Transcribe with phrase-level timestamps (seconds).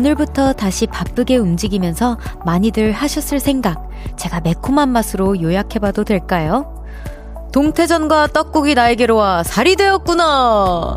[0.00, 6.86] 오늘부터 다시 바쁘게 움직이면서 많이들 하셨을 생각, 제가 매콤한 맛으로 요약해봐도 될까요?
[7.52, 10.94] 동태전과 떡국이 나에게로 와 살이 되었구나!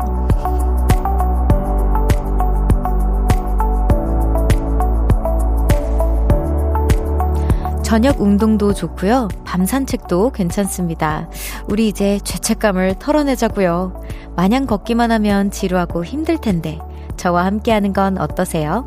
[7.82, 9.28] 저녁 운동도 좋고요.
[9.44, 11.28] 밤 산책도 괜찮습니다.
[11.68, 14.02] 우리 이제 죄책감을 털어내자고요.
[14.34, 16.80] 마냥 걷기만 하면 지루하고 힘들 텐데
[17.24, 18.86] 저와 함께하는 건 어떠세요?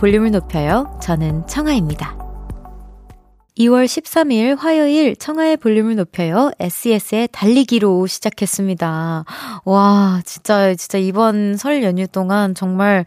[0.00, 0.98] 볼륨을 높여요.
[1.02, 2.16] 저는 청아입니다.
[3.58, 6.50] 2월 13일 화요일 청하의 볼륨을 높여요.
[6.58, 9.26] SES의 달리기로 시작했습니다.
[9.66, 13.04] 와, 진짜, 진짜 이번 설 연휴 동안 정말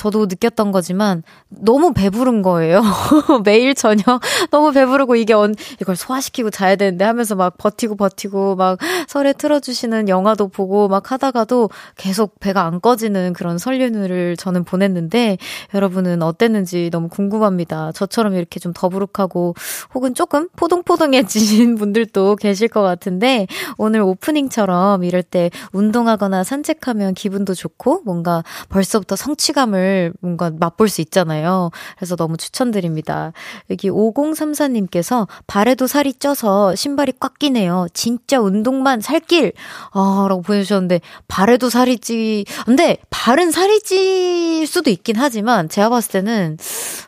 [0.00, 2.80] 저도 느꼈던 거지만 너무 배부른 거예요.
[3.44, 8.78] 매일 저녁 너무 배부르고 이게 언, 이걸 소화시키고 자야 되는데 하면서 막 버티고 버티고 막
[9.08, 15.36] 설에 틀어주시는 영화도 보고 막 하다가도 계속 배가 안 꺼지는 그런 설 연휴를 저는 보냈는데
[15.74, 17.92] 여러분은 어땠는지 너무 궁금합니다.
[17.92, 19.54] 저처럼 이렇게 좀 더부룩하고
[19.94, 28.00] 혹은 조금 포동포동해지신 분들도 계실 것 같은데 오늘 오프닝처럼 이럴 때 운동하거나 산책하면 기분도 좋고
[28.06, 29.89] 뭔가 벌써부터 성취감을
[30.20, 31.70] 뭔가 맛볼 수 있잖아요.
[31.96, 33.32] 그래서 너무 추천드립니다.
[33.70, 37.86] 여기 5034님께서 발에도 살이 쪄서 신발이 꽉 끼네요.
[37.94, 39.52] 진짜 운동만 살길!
[39.92, 46.12] 아, 라고 보내주셨는데, 발에도 살이 찌, 근데 발은 살이 찔 수도 있긴 하지만, 제가 봤을
[46.12, 46.56] 때는,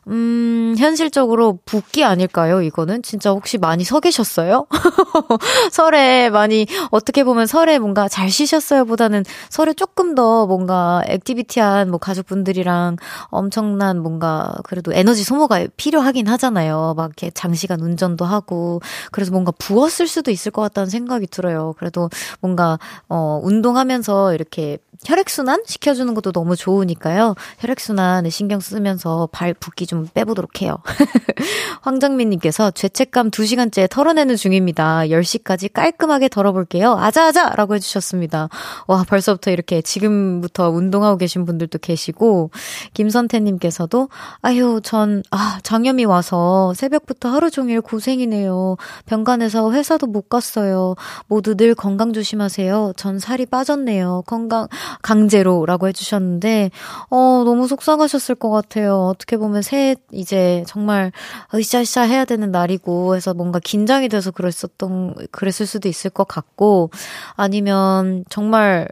[0.09, 2.63] 음, 현실적으로 붓기 아닐까요?
[2.63, 3.03] 이거는?
[3.03, 4.67] 진짜 혹시 많이 서 계셨어요?
[5.71, 11.99] 설에 많이, 어떻게 보면 설에 뭔가 잘 쉬셨어요 보다는 설에 조금 더 뭔가 액티비티한 뭐
[11.99, 16.95] 가족분들이랑 친구랑 엄청난 뭔가 그래도 에너지 소모가 필요하긴 하잖아요.
[16.97, 21.75] 막 이렇게 장시간 운전도 하고 그래서 뭔가 부었을 수도 있을 것 같다는 생각이 들어요.
[21.79, 22.09] 그래도
[22.41, 22.79] 뭔가
[23.09, 27.35] 어 운동하면서 이렇게 혈액순환 시켜주는 것도 너무 좋으니까요.
[27.59, 30.79] 혈액순환에 신경 쓰면서 발 붓기 좀 빼보도록 해요.
[31.83, 35.01] 황정민님께서 죄책감 2시간째 털어내는 중입니다.
[35.01, 36.93] 10시까지 깔끔하게 덜어볼게요.
[36.93, 37.51] 아자아자!
[37.57, 38.49] 라고 해주셨습니다.
[38.87, 42.51] 와, 벌써부터 이렇게 지금부터 운동하고 계신 분들도 계시고,
[42.95, 44.09] 김선태님께서도,
[44.43, 48.77] 아휴, 전, 아, 장염이 와서 새벽부터 하루 종일 고생이네요.
[49.07, 50.95] 병간에서 회사도 못 갔어요.
[51.27, 52.93] 모두 늘 건강 조심하세요.
[52.97, 54.23] 전 살이 빠졌네요.
[54.27, 54.69] 건강,
[55.03, 56.71] 강제로 라고 해주셨는데,
[57.11, 59.07] 어, 너무 속상하셨을 것 같아요.
[59.07, 61.13] 어떻게 보면 새, 이제 정말
[61.55, 66.91] 으쌰으쌰 해야 되는 날이고 해서 뭔가 긴장이 돼서 그랬었던, 그랬을 수도 있을 것 같고,
[67.35, 68.89] 아니면 정말,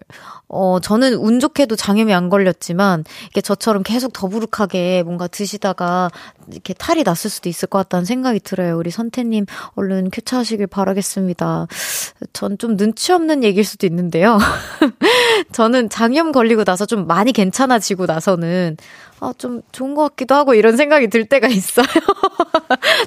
[0.49, 6.11] 어, 저는 운 좋게도 장염이 안 걸렸지만, 이게 저처럼 계속 더부룩하게 뭔가 드시다가
[6.53, 8.79] 이렇게 탈이 났을 수도 있을 것 같다는 생각이 들어요.
[8.79, 11.67] 우리 선태님, 얼른 쾌차하시길 바라겠습니다.
[12.33, 14.39] 전 좀 눈치 없는 얘기일 수도 있는데요.
[15.53, 18.77] 저는 장염 걸리고 나서 좀 많이 괜찮아지고 나서는
[19.21, 21.87] 아, 좀 좋은 것 같기도 하고 이런 생각이 들 때가 있어요.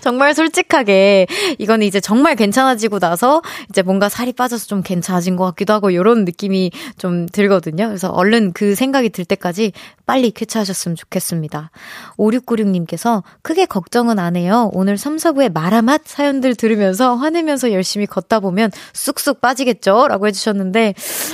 [0.02, 5.74] 정말 솔직하게 이거는 이제 정말 괜찮아지고 나서 이제 뭔가 살이 빠져서 좀 괜찮아진 것 같기도
[5.74, 7.88] 하고 이런 느낌이 좀 들거든요.
[7.88, 9.72] 그래서 얼른 그 생각이 들 때까지
[10.06, 11.72] 빨리 쾌차하셨으면 좋겠습니다.
[12.18, 14.70] 5696님께서 크게 걱정은 안 해요.
[14.74, 20.08] 오늘 3, 4부의 마라맛 사연들 들으면서 화내면서 열심히 걷다 보면 쑥쑥 빠지겠죠?
[20.08, 20.94] 라고 해주셨는데,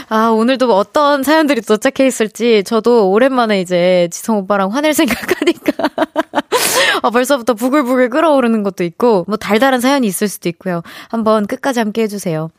[0.09, 5.89] 아, 오늘도 어떤 사연들이 도착해 있을지 저도 오랜만에 이제 지성 오빠랑 화낼 생각하니까.
[7.01, 10.81] 아, 벌써부터 부글부글 끓어오르는 것도 있고, 뭐 달달한 사연이 있을 수도 있고요.
[11.09, 12.49] 한번 끝까지 함께 해주세요.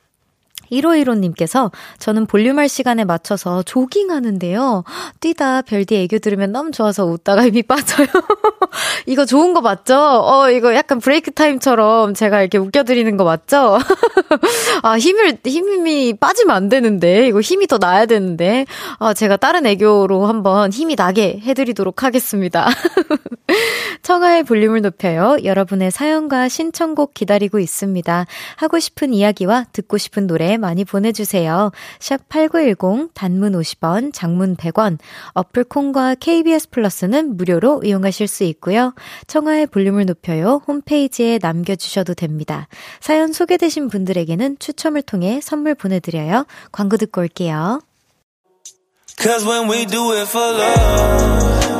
[0.72, 4.84] 1515님께서 저는 볼륨할 시간에 맞춰서 조깅하는데요.
[5.20, 8.06] 뛰다 별디 애교 들으면 너무 좋아서 웃다가 힘이 빠져요.
[9.06, 9.96] 이거 좋은 거 맞죠?
[9.96, 13.78] 어, 이거 약간 브레이크 타임처럼 제가 이렇게 웃겨드리는 거 맞죠?
[14.82, 17.28] 아, 힘을, 힘이 빠지면 안 되는데.
[17.28, 18.66] 이거 힘이 더 나야 되는데.
[18.98, 22.68] 아, 제가 다른 애교로 한번 힘이 나게 해드리도록 하겠습니다.
[24.10, 25.36] 청하의 볼륨을 높여요.
[25.44, 28.26] 여러분의 사연과 신청곡 기다리고 있습니다.
[28.56, 31.70] 하고 싶은 이야기와 듣고 싶은 노래 많이 보내주세요.
[32.00, 34.98] 샵 8910 단문 50원, 장문 100원,
[35.34, 38.94] 어플 콩과 KBS 플러스는 무료로 이용하실 수 있고요.
[39.28, 40.60] 청하의 볼륨을 높여요.
[40.66, 42.66] 홈페이지에 남겨주셔도 됩니다.
[42.98, 46.46] 사연 소개되신 분들에게는 추첨을 통해 선물 보내드려요.
[46.72, 47.80] 광고 듣고 올게요.
[49.22, 51.79] Cause when we do it for love.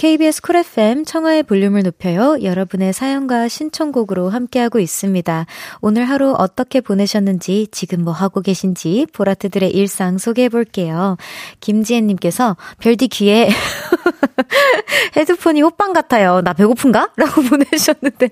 [0.00, 2.38] KBS 쿨 FM 청하의 볼륨을 높여요.
[2.42, 5.44] 여러분의 사연과 신청곡으로 함께하고 있습니다.
[5.82, 11.18] 오늘 하루 어떻게 보내셨는지, 지금 뭐 하고 계신지, 보라트들의 일상 소개해 볼게요.
[11.60, 13.50] 김지혜님께서 별디 귀에
[15.16, 16.40] 헤드폰이 호빵 같아요.
[16.40, 17.10] 나 배고픈가?
[17.16, 18.30] 라고 보내주셨는데,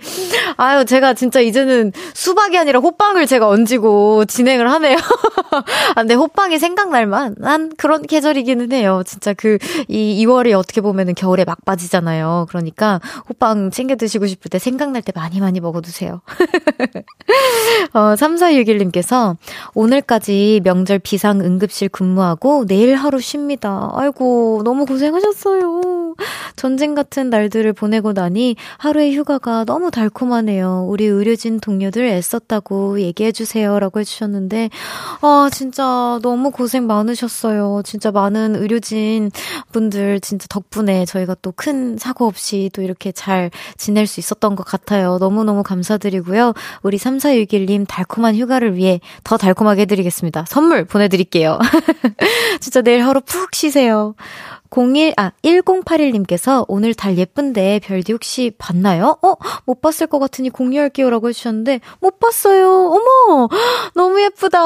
[0.56, 4.96] 아유, 제가 진짜 이제는 수박이 아니라 호빵을 제가 얹고 진행을 하네요.
[5.94, 9.02] 아, 근데 호빵이 생각날 만 한 그런 계절이기는 해요.
[9.06, 12.46] 진짜 그, 이 2월이 어떻게 보면은 겨울에 막 빠지잖아요.
[12.48, 16.20] 그러니까 호빵 챙겨 드시고 싶을 때 생각날 때 많이 많이 먹어 두세요.
[17.92, 19.36] 어, 3461님께서
[19.74, 23.90] 오늘까지 명절 비상 응급실 근무하고 내일 하루 쉽니다.
[23.94, 26.14] 아이고, 너무 고생하셨어요.
[26.56, 30.86] 전쟁 같은 날들을 보내고 나니 하루의 휴가가 너무 달콤하네요.
[30.88, 33.78] 우리 의료진 동료들 애썼다고 얘기해주세요.
[33.78, 34.70] 라고 해주셨는데,
[35.20, 37.82] 아, 진짜 너무 고생 많으셨어요.
[37.84, 39.30] 진짜 많은 의료진
[39.72, 45.18] 분들 진짜 덕분에 저희가 또큰 사고 없이 또 이렇게 잘 지낼 수 있었던 것 같아요.
[45.18, 46.54] 너무너무 감사드리고요.
[46.82, 50.44] 우리 3461님 달콤한 휴가를 위해 더 달콤하게 해드리겠습니다.
[50.48, 51.58] 선물 보내드릴게요.
[52.60, 54.14] 진짜 내일 하루 푹 쉬세요.
[54.70, 59.16] 01, 아, 1081님께서 오늘 달 예쁜데 별디 혹시 봤나요?
[59.22, 59.34] 어?
[59.64, 62.90] 못 봤을 것 같으니 공유할게요 라고 해주셨는데, 못 봤어요.
[62.90, 63.48] 어머!
[63.94, 64.58] 너무 예쁘다.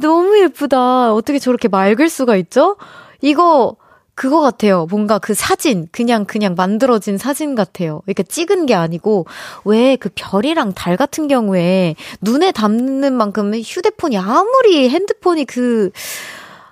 [0.00, 1.12] 너무 예쁘다.
[1.12, 2.76] 어떻게 저렇게 맑을 수가 있죠?
[3.20, 3.76] 이거,
[4.20, 4.84] 그거 같아요.
[4.90, 8.02] 뭔가 그 사진, 그냥, 그냥 만들어진 사진 같아요.
[8.06, 9.24] 이렇게 찍은 게 아니고,
[9.64, 15.90] 왜 그 별이랑 달 같은 경우에 눈에 담는 만큼 휴대폰이 아무리 핸드폰이 그,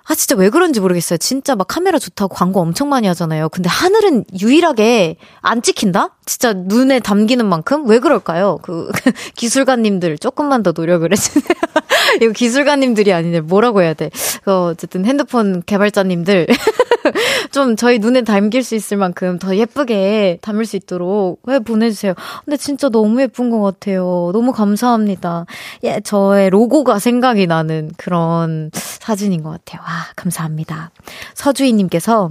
[0.07, 1.17] 아, 진짜 왜 그런지 모르겠어요.
[1.17, 3.49] 진짜 막 카메라 좋다고 광고 엄청 많이 하잖아요.
[3.49, 6.17] 근데 하늘은 유일하게 안 찍힌다?
[6.29, 7.89] 진짜 눈에 담기는 만큼?
[7.89, 8.59] 왜 그럴까요?
[8.61, 8.91] 그,
[9.35, 11.43] 기술가님들 조금만 더 노력을 해주세요.
[12.21, 13.41] 이거 기술가님들이 아니네.
[13.41, 14.11] 뭐라고 해야 돼?
[14.43, 16.45] 그, 어쨌든 핸드폰 개발자님들.
[17.51, 22.13] 좀 저희 눈에 담길 수 있을 만큼 더 예쁘게 담을 수 있도록 왜 보내주세요.
[22.45, 24.29] 근데 진짜 너무 예쁜 것 같아요.
[24.31, 25.47] 너무 감사합니다.
[25.83, 29.81] 예, 저의 로고가 생각이 나는 그런 사진인 것 같아요.
[29.81, 30.91] 와, 감사합니다.
[31.33, 32.29] 서주희님께서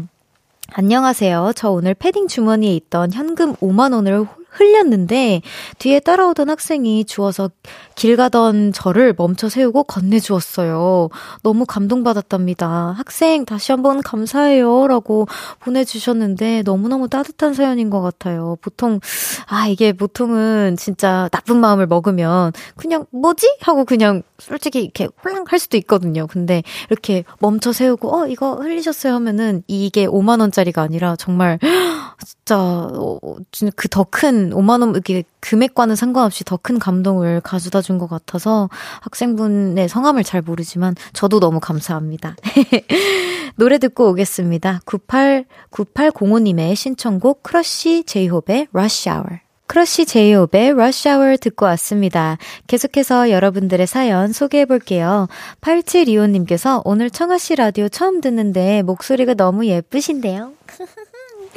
[0.74, 1.52] 안녕하세요.
[1.56, 5.40] 저 오늘 패딩 주머니에 있던 현금 5만 원을 흘렸는데
[5.78, 7.50] 뒤에 따라오던 학생이 주워서
[7.94, 11.08] 길 가던 저를 멈춰 세우고 건네주었어요.
[11.42, 12.94] 너무 감동받았답니다.
[12.96, 14.88] 학생 다시 한번 감사해요.
[14.88, 15.26] 라고
[15.60, 18.56] 보내주셨는데 너무너무 따뜻한 사연인 것 같아요.
[18.60, 19.00] 보통,
[19.46, 23.56] 아, 이게 보통은 진짜 나쁜 마음을 먹으면 그냥 뭐지?
[23.60, 26.26] 하고 그냥 솔직히 이렇게 홀랑 할 수도 있거든요.
[26.26, 31.58] 근데 이렇게 멈춰 세우고, 어, 이거 흘리셨어요 하면은 이게 5만 원짜리가 아니라 정말
[32.24, 33.18] 진짜, 어,
[33.76, 38.68] 그 더 큰, 5만 원, 이렇게 금액과는 상관없이 더 큰 감동을 가져다 준 것 같아서
[39.02, 42.36] 학생분의 성함을 잘 모르지만 저도 너무 감사합니다.
[43.56, 44.80] 노래 듣고 오겠습니다.
[44.84, 49.47] 98, 9805님의 신청곡 크러쉬 제이홉의 Rush Hour.
[49.68, 52.38] 크러쉬 제이홉의 Rush Hour 듣고 왔습니다.
[52.66, 55.28] 계속해서 여러분들의 사연 소개해 볼게요.
[55.60, 60.52] 8725님께서 오늘 청하 씨 라디오 처음 듣는데 목소리가 너무 예쁘신데요.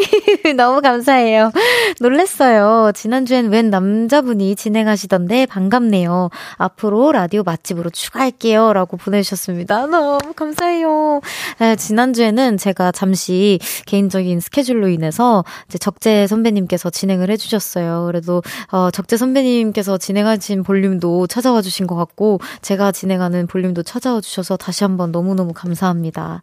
[0.55, 1.51] 너무 감사해요.
[1.99, 2.91] 놀랬어요.
[2.93, 6.29] 지난주엔 웬 남자분이 진행하시던데 반갑네요.
[6.57, 8.73] 앞으로 라디오 맛집으로 추가할게요.
[8.73, 9.87] 라고 보내주셨습니다.
[9.87, 11.21] 너무 감사해요.
[11.59, 18.05] 네, 지난주에는 제가 잠시 개인적인 스케줄로 인해서 이제 적재 선배님께서 진행을 해주셨어요.
[18.07, 18.41] 그래도,
[18.71, 24.83] 어, 적재 선배님께서 진행하신 볼륨도 찾아와 주신 것 같고, 제가 진행하는 볼륨도 찾아와 주셔서 다시
[24.83, 26.41] 한번 너무너무 감사합니다.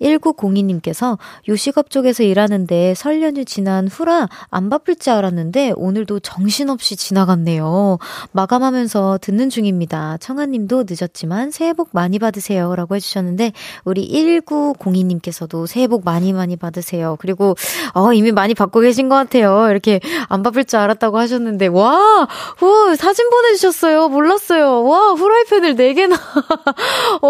[0.00, 7.98] 1902님께서 요식업 쪽에서 일하는데 설 연휴 지난 후라 안 바쁠 줄 알았는데 오늘도 정신없이 지나갔네요.
[8.32, 10.16] 마감하면서 듣는 중입니다.
[10.18, 12.74] 청아님도 늦었지만 새해 복 많이 받으세요.
[12.74, 13.52] 라고 해주셨는데
[13.84, 17.16] 우리 1902님께서도 새해 복 많이 많이 받으세요.
[17.20, 17.54] 그리고
[17.94, 19.70] 어, 이미 많이 받고 계신 것 같아요.
[19.70, 22.26] 이렇게 안 바쁠 줄 알았다고 하셨는데 와!
[22.56, 24.08] 후, 사진 보내주셨어요.
[24.08, 24.82] 몰랐어요.
[24.82, 26.18] 와, 후라이팬을 4개나.
[27.22, 27.28] 어,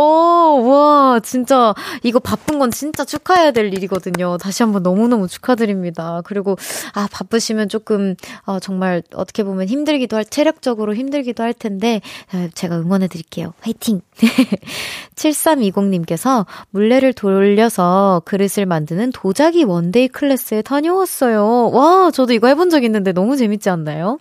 [0.64, 4.38] 와, 진짜 이거 바쁜 건 진짜 축하해야 될 일이거든요.
[4.38, 6.22] 다시 한번 너무너무 축하 축하드립니다.
[6.24, 6.56] 그리고,
[6.94, 12.00] 아, 바쁘시면 조금, 어, 정말 어떻게 보면 힘들기도 할, 체력적으로 힘들기도 할 텐데,
[12.32, 13.52] 어, 제가 응원해 드릴게요.
[13.60, 14.00] 화이팅!
[15.14, 21.70] 7320님께서 물레를 돌려서 그릇을 만드는 도자기 one-day class에 다녀왔어요.
[21.72, 24.18] 와, 저도 이거 해본 적 있는데 너무 재밌지 않나요?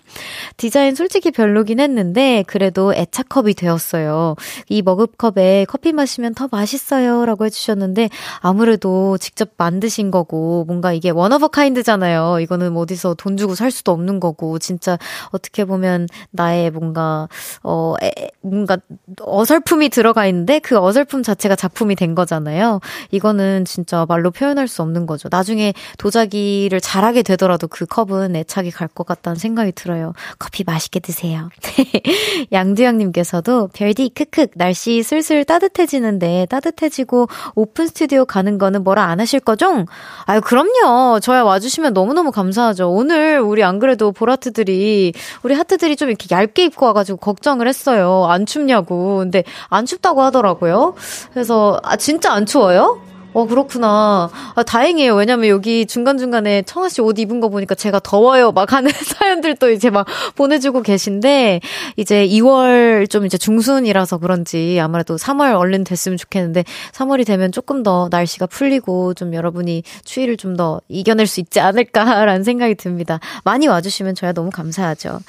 [0.58, 4.36] 디자인 솔직히 별로긴 했는데, 그래도 애착컵이 되었어요.
[4.70, 7.26] 이 머그컵에 커피 마시면 더 맛있어요.
[7.26, 12.40] 라고 해주셨는데, 아무래도 직접 만드신 거고, 뭔가 이게 원어버 카인드잖아요.
[12.42, 14.98] 이거는 뭐 어디서 돈 주고 살 수도 없는 거고, 진짜
[15.30, 17.28] 어떻게 보면 나의 뭔가,
[17.64, 18.78] 어, 에, 뭔가
[19.22, 22.80] 어설픔이 들어가 있는데 그 어설픔 자체가 작품이 된 거잖아요.
[23.12, 25.30] 이거는 진짜 말로 표현할 수 없는 거죠.
[25.32, 30.14] 나중에 도자기를 잘하게 되더라도 그 컵은 애착이 갈 것 같다는 생각이 들어요.
[30.40, 31.50] 커피 맛있게 드세요.
[32.52, 39.86] 양두영님께서도 별디 크크 날씨 슬슬 따뜻해지는데 따뜻해지고 오픈 스튜디오 가는 거는 뭐라 안 하실 거죠?
[40.26, 41.07] 아유 그럼요.
[41.22, 42.92] 저야 와주시면 너무너무 감사하죠.
[42.92, 48.26] 오늘 우리 안 그래도 보라트들이 우리 하트들이 좀 이렇게 얇게 입고 와가지고 걱정을 했어요.
[48.30, 49.18] 안 춥냐고.
[49.18, 50.94] 근데 안 춥다고 하더라고요.
[51.34, 53.02] 그래서 아 진짜 안 추워요?
[53.38, 54.32] 어, 그렇구나.
[54.56, 55.14] 아, 다행이에요.
[55.14, 58.52] 왜냐면 여기 중간중간에 청아 씨 옷 입은 거 보니까 제가 더워요.
[58.52, 61.62] 막 하는 사연들도 이제 막 보내주고 계신데,
[61.98, 66.64] 이제 2월 좀 이제 중순이라서 그런지 아무래도 3월 얼른 됐으면 좋겠는데,
[66.94, 72.44] 3월이 되면 조금 더 날씨가 풀리고 좀 여러분이 추위를 좀 더 이겨낼 수 있지 않을까라는
[72.44, 73.20] 생각이 듭니다.
[73.44, 75.20] 많이 와주시면 저야 너무 감사하죠.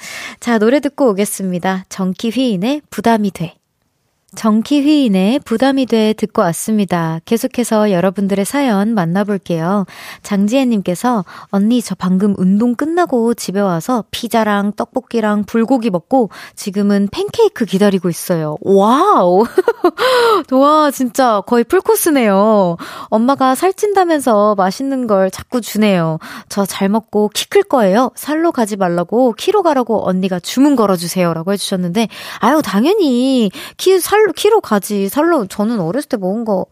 [0.41, 1.85] 자, 노래 듣고 오겠습니다.
[1.91, 3.58] 정키 휘인의 부담이 돼.
[4.35, 7.19] 정키휘인의 부담이 돼 듣고 왔습니다.
[7.25, 9.87] 계속해서 여러분들의 사연 만나볼게요.
[10.23, 18.09] 장지혜님께서 언니 저 방금 운동 끝나고 집에 와서 피자랑 떡볶이랑 불고기 먹고 지금은 팬케이크 기다리고
[18.09, 18.57] 있어요.
[18.61, 19.45] Wow!
[20.53, 22.77] 와 진짜 거의 풀코스네요.
[23.07, 26.19] 엄마가 살찐다면서 맛있는 걸 자꾸 주네요.
[26.49, 28.11] 저 잘 먹고 키 클 거예요.
[28.15, 31.33] 살로 가지 말라고 키로 가라고 언니가 주문 걸어주세요.
[31.33, 32.09] 라고 해주셨는데
[32.41, 35.09] 아유 당연히 키살 살로, 키로 가지.
[35.09, 36.67] 살로, 저는 어렸을 때 먹은 거,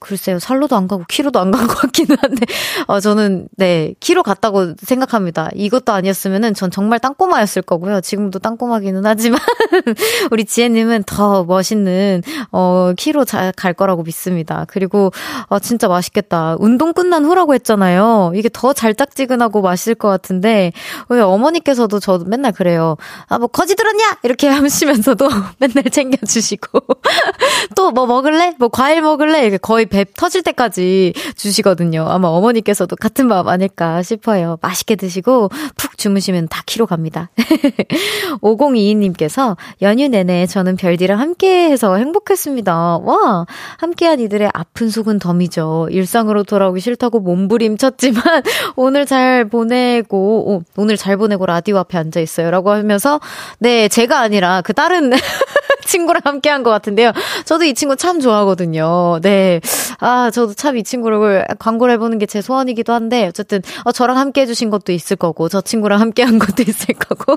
[0.00, 2.46] 글쎄요, 살로도 안 가고 키로도 안 간 것 같기는 한데,
[2.86, 5.50] 어, 저는, 네, 키로 갔다고 생각합니다.
[5.54, 8.00] 이것도 아니었으면은 전 정말 땅꼬마였을 거고요.
[8.00, 9.38] 지금도 땅꼬마기는 하지만,
[10.32, 14.64] 우리 지혜님은 더 멋있는, 어, 키로 잘 갈 거라고 믿습니다.
[14.68, 15.12] 그리고,
[15.48, 16.56] 어, 진짜 맛있겠다.
[16.60, 18.32] 운동 끝난 후라고 했잖아요.
[18.34, 20.72] 이게 더 잘짝지근하고 맛있을 것 같은데,
[21.08, 22.96] 왜 어머니께서도 저도 맨날 그래요.
[23.28, 24.18] 아, 뭐, 거지 들었냐?
[24.22, 25.28] 이렇게 하시면서도
[25.58, 26.80] 맨날 챙겨주시고,
[27.76, 28.54] 또 뭐 먹을래?
[28.58, 29.42] 뭐 과일 먹을래?
[29.42, 32.06] 이렇게 거의 배 터질 때까지 주시거든요.
[32.08, 34.58] 아마 어머니께서도 같은 마음 아닐까 싶어요.
[34.62, 37.30] 맛있게 드시고 푹 주무시면 다 키로 갑니다.
[38.40, 42.98] 5022님께서 연휴 내내 저는 별디랑 함께 해서 행복했습니다.
[42.98, 43.46] 와,
[43.78, 45.88] 함께한 이들의 아픈 속은 덤이죠.
[45.90, 48.22] 일상으로 돌아오기 싫다고 몸부림쳤지만
[48.76, 52.50] 오늘 잘 보내고, 오, 오늘 잘 보내고 라디오 앞에 앉아 있어요.
[52.50, 53.20] 라고 하면서,
[53.58, 55.10] 네, 제가 아니라 그 다른
[55.90, 57.12] 친구랑 함께 한 것 같은데요.
[57.46, 59.18] 저도 이 친구 참 좋아하거든요.
[59.22, 59.60] 네.
[59.98, 64.42] 아, 저도 참 이 친구를 광고를 해보는 게 제 소원이기도 한데, 어쨌든, 어, 저랑 함께
[64.42, 67.36] 해주신 것도 있을 거고, 저 친구랑 함께 한 것도 있을 거고,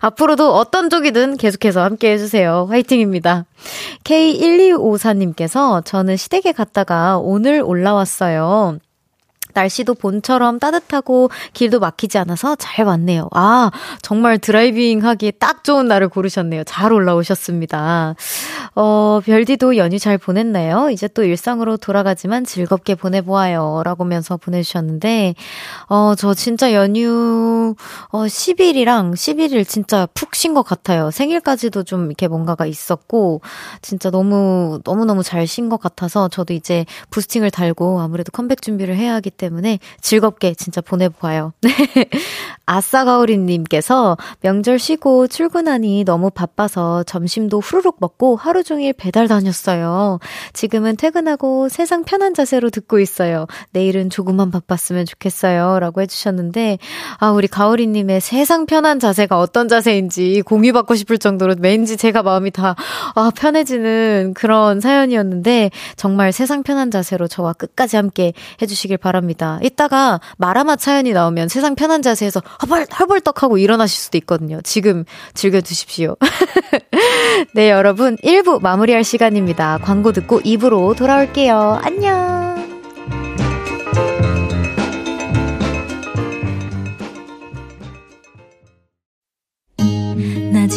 [0.00, 2.66] 앞으로도 어떤 쪽이든 계속해서 함께 해주세요.
[2.70, 3.44] 화이팅입니다.
[4.04, 8.78] K1254님께서 저는 시댁에 갔다가 오늘 올라왔어요.
[9.54, 13.28] 날씨도 봄처럼 따뜻하고 길도 막히지 않아서 잘 왔네요.
[13.32, 13.70] 아,
[14.02, 16.64] 정말 driving 하기에 딱 좋은 날을 고르셨네요.
[16.64, 18.14] 잘 올라오셨습니다.
[18.74, 20.90] 어, 별디도 연휴 잘 보냈나요?
[20.90, 23.82] 이제 또 일상으로 돌아가지만 즐겁게 보내보아요.
[23.84, 25.34] 라고 하면서 보내주셨는데,
[25.88, 27.74] 어, 저 진짜 연휴,
[28.10, 31.10] 어, 10일이랑 11일 진짜 푹 쉰 것 같아요.
[31.10, 33.40] 생일까지도 좀 이렇게 뭔가가 있었고,
[33.82, 39.14] 진짜 너무, 너무너무 잘 쉰 것 같아서 저도 이제 boosting을 달고 아무래도 컴백 준비를 해야
[39.14, 41.52] 하기 때문에 즐겁게 진짜 보내보아요.
[42.64, 50.20] 아싸가오리님께서 명절 쉬고 출근하니 너무 바빠서 점심도 후루룩 먹고 하루 종일 배달 다녔어요.
[50.52, 53.46] 지금은 퇴근하고 세상 편한 자세로 듣고 있어요.
[53.72, 55.80] 내일은 조금만 바빴으면 좋겠어요.
[55.80, 56.78] 라고 해주셨는데,
[57.18, 62.76] 아, 우리 가오리님의 세상 편한 자세가 어떤 자세인지 공유받고 싶을 정도로 왠지 제가 마음이 다,
[63.14, 69.31] 아, 편해지는 그런 사연이었는데, 정말 세상 편한 자세로 저와 끝까지 함께 해주시길 바랍니다.
[69.62, 74.60] 이따가 마라맛 사연이 나오면 세상 편한 자세에서 허벌, 헐벌떡하고 일어나실 수도 있거든요.
[74.62, 76.16] 지금 즐겨두십시오.
[77.54, 78.16] 네, 여러분.
[78.16, 79.78] 1부 마무리할 시간입니다.
[79.78, 81.80] 광고 듣고 2부로 돌아올게요.
[81.82, 82.71] 안녕!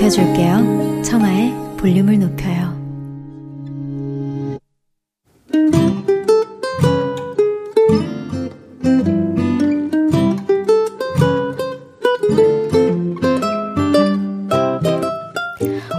[0.00, 1.02] 높여줄게요.
[1.02, 2.80] 청하의 볼륨을 높여요.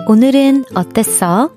[0.08, 1.52] 오늘은 어땠어?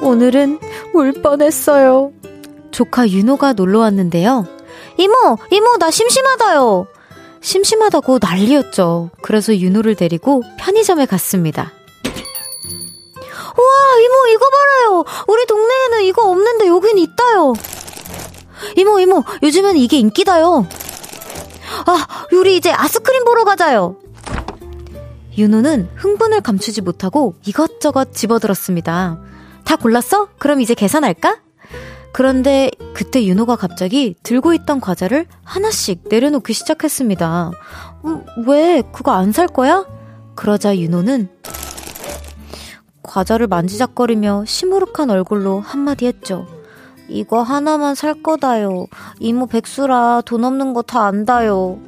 [0.00, 0.60] 오늘은
[0.94, 2.12] 울 뻔했어요.
[2.70, 4.57] 조카 윤호가 놀러 왔는데요.
[4.98, 6.86] 이모, 이모, 나 심심하다요.
[7.40, 9.10] 심심하다고 난리였죠.
[9.22, 11.72] 그래서 윤호를 데리고 편의점에 갔습니다.
[13.56, 15.04] 우와, 이모, 이거 봐라요.
[15.28, 17.54] 우리 동네에는 이거 없는데 여긴 있다요.
[18.76, 20.66] 이모, 이모, 요즘은 이게 인기다요.
[21.86, 23.96] 아, 우리 이제 아스크림 보러 가자요.
[25.36, 29.20] 윤호는 흥분을 감추지 못하고 이것저것 집어들었습니다.
[29.64, 30.28] 다 골랐어?
[30.38, 31.36] 그럼 이제 계산할까?
[32.12, 37.50] 그런데 그때 윤호가 갑자기 들고 있던 과자를 하나씩 내려놓기 시작했습니다.
[38.04, 38.82] 음, 왜?
[38.92, 39.86] 그거 안 살 거야?
[40.34, 41.28] 그러자 윤호는
[43.02, 46.46] 과자를 만지작거리며 시무룩한 얼굴로 한마디 했죠.
[47.08, 48.86] 이거 하나만 살 거다요.
[49.18, 51.78] 이모 백수라 돈 없는 거 다 안다요.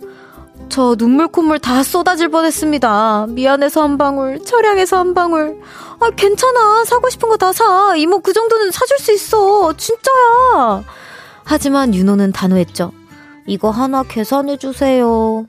[0.70, 3.26] 저 눈물 콧물 다 쏟아질 뻔했습니다.
[3.30, 5.60] 미안해서 한 방울, 철량해서 한 방울.
[6.00, 6.84] 아, 괜찮아.
[6.84, 7.94] 사고 싶은 거 다 사.
[7.96, 9.72] 이모 그 정도는 사줄 수 있어.
[9.76, 10.84] 진짜야.
[11.44, 12.92] 하지만 윤호는 단호했죠.
[13.46, 15.44] 이거 하나 계산해 주세요.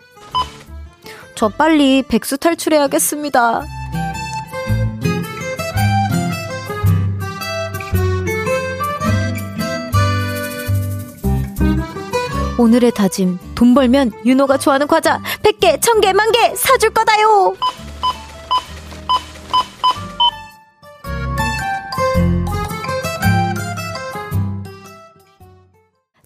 [1.36, 3.64] 저 빨리 백수 탈출해야겠습니다.
[12.62, 13.40] 오늘의 다짐.
[13.56, 17.56] 돈 벌면 윤호가 좋아하는 과자 100개, 1000개, 만개 사줄 거다요!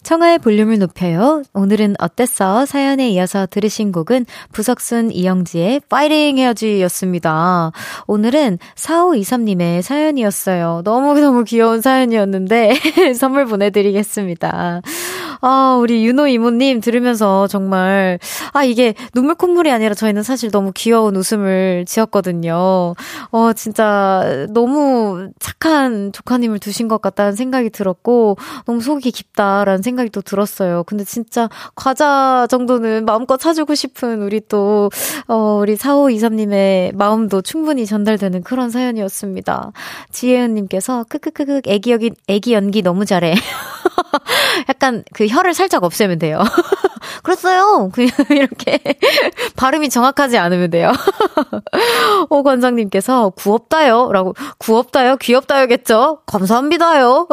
[0.02, 1.42] 청하의 볼륨을 높여요.
[1.52, 2.64] 오늘은 어땠어?
[2.66, 7.72] 사연에 이어서 들으신 곡은 부석순 이영지의 파이팅 헤어지였습니다.
[8.06, 10.82] 오늘은 4523님의 사연이었어요.
[10.84, 12.74] 너무너무 귀여운 사연이었는데
[13.18, 14.82] 선물 보내드리겠습니다.
[15.40, 18.18] 아, 우리 윤호 이모님 들으면서 정말,
[18.52, 22.94] 아, 이게 눈물 콧물이 아니라 저희는 사실 너무 귀여운 웃음을 지었거든요.
[23.30, 30.20] 어, 진짜 너무 착한 조카님을 두신 것 같다는 생각이 들었고, 너무 속이 깊다라는 생각이 또
[30.20, 30.84] 들었어요.
[30.84, 34.90] 근데 진짜 과자 정도는 마음껏 사주고 싶은 우리 또,
[35.28, 39.72] 어, 우리 4523님의 마음도 충분히 전달되는 그런 사연이었습니다.
[40.10, 43.34] 지혜은님께서, 크크크크, 애기 여기, 애기 연기 너무 잘해.
[44.68, 46.42] 약간 그 혀를 살짝 없애면 돼요.
[47.22, 47.90] 그랬어요.
[47.92, 48.78] 그냥 이렇게
[49.56, 50.92] 발음이 정확하지 않으면 돼요.
[52.30, 54.10] 오 권장님께서 구없다요.
[54.12, 55.16] 라고, 구없다요?
[55.16, 56.20] 귀엽다요겠죠?
[56.26, 57.28] 감사합니다요.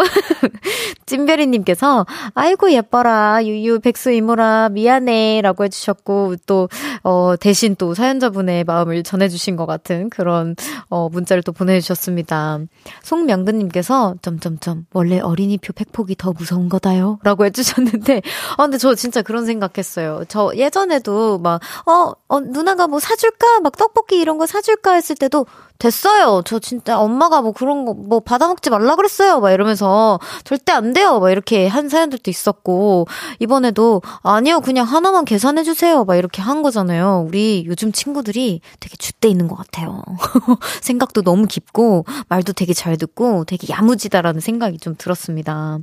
[1.05, 3.43] 찐별이님께서, 아이고, 예뻐라.
[3.43, 4.69] 유유, 백수 이모라.
[4.69, 5.41] 미안해.
[5.41, 6.69] 라고 해주셨고, 또,
[7.03, 10.55] 어, 대신 또 사연자분의 마음을 전해주신 것 같은 그런,
[10.89, 12.59] 어, 문자를 또 보내주셨습니다.
[13.03, 17.19] 송명근님께서, 점점점, 원래 어린이표 팩폭이 더 무서운 거다요.
[17.23, 18.21] 라고 해주셨는데,
[18.57, 20.23] 아, 근데 저 진짜 그런 생각했어요.
[20.27, 23.59] 저 예전에도 막, 어, 어, 누나가 뭐 사줄까?
[23.61, 24.93] 막 떡볶이 이런 거 사줄까?
[24.93, 25.45] 했을 때도
[25.83, 26.41] 됐어요.
[26.45, 29.39] 저 진짜 엄마가 뭐 그런 거 뭐 받아먹지 말라 그랬어요.
[29.39, 31.19] 막 이러면서 절대 안 돼요.
[31.19, 33.07] 막 이렇게 한 사연들도 있었고
[33.39, 36.03] 이번에도 아니요 그냥 하나만 계산해 주세요.
[36.05, 37.25] 막 이렇게 한 거잖아요.
[37.27, 40.03] 우리 요즘 친구들이 되게 줏대 있는 것 같아요.
[40.81, 45.79] 생각도 너무 깊고 말도 되게 잘 듣고 되게 야무지다라는 생각이 좀 들었습니다.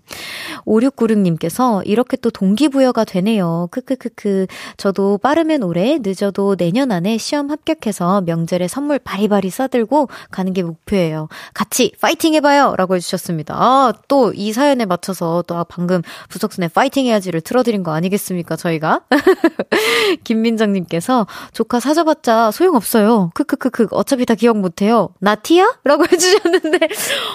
[0.66, 3.68] 5696님께서 이렇게 또 동기부여가 되네요.
[3.70, 4.46] 크크크크.
[4.76, 10.62] 저도 빠르면 올해 늦어도 내년 안에 시험 합격해서 명절에 선물 바리바리 싸들고 들고 가는 게
[10.62, 11.28] 목표예요.
[11.52, 12.74] 같이 파이팅 해봐요!
[12.78, 13.54] 라고 해주셨습니다.
[13.58, 19.02] 아, 또 이 사연에 맞춰서 또 아, 방금 부석순의 파이팅 해야지를 틀어드린 거 아니겠습니까, 저희가?
[20.24, 23.32] 김민정님께서 조카 사줘봤자 소용없어요.
[23.34, 25.10] 크크크크, 어차피 다 기억 못해요.
[25.18, 25.78] 나티야?
[25.84, 26.78] 라고 해주셨는데,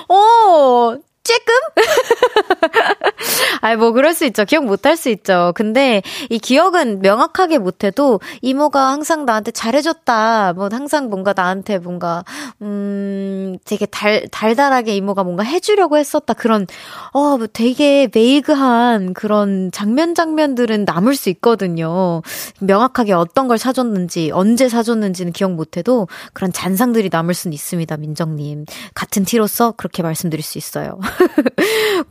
[0.09, 1.51] 어, 쬐끔?
[3.61, 4.45] 아이, 뭐, 그럴 수 있죠.
[4.45, 5.51] 기억 못 할 수 있죠.
[5.55, 10.53] 근데 이 기억은 명확하게 못해도 이모가 항상 나한테 잘해줬다.
[10.53, 12.23] 뭐, 항상 뭔가 나한테 뭔가,
[12.61, 16.33] 음, 되게 달, 달달하게 이모가 뭔가 해주려고 했었다.
[16.33, 16.67] 그런,
[17.13, 22.21] 어, 뭐 되게 베이그한 그런 장면 장면들은 남을 수 있거든요.
[22.59, 27.97] 명확하게 어떤 걸 사줬는지, 언제 사줬는지는 기억 못해도 그런 잔상들이 남을 수는 있습니다.
[27.97, 28.65] 민정님.
[28.93, 30.99] 같은 티로서 그렇게 말씀드릴 수 있어요.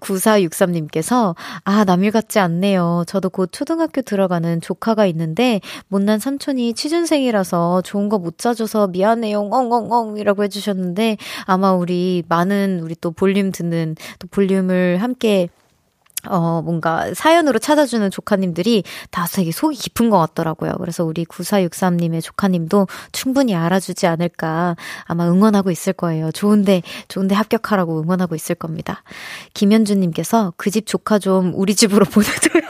[0.01, 3.05] 9463님께서, 아, 남일 같지 않네요.
[3.07, 9.41] 저도 곧 초등학교 들어가는 조카가 있는데, 못난 삼촌이 취준생이라서 좋은 거 못 사줘서 미안해요.
[9.51, 15.49] 엉엉엉 이라고 해주셨는데, 아마 우리 많은 우리 또 볼륨 듣는 또 볼륨을 함께
[16.29, 20.75] 어, 뭔가 사연으로 찾아주는 조카님들이 다 되게 속이 깊은 것 같더라고요.
[20.79, 26.31] 그래서 우리 9463님의 조카님도 충분히 알아주지 않을까 아마 응원하고 있을 거예요.
[26.33, 29.03] 좋은데, 좋은데 합격하라고 응원하고 있을 겁니다.
[29.55, 32.63] 김현주님께서 그 집 조카 좀 우리 집으로 보내줘요.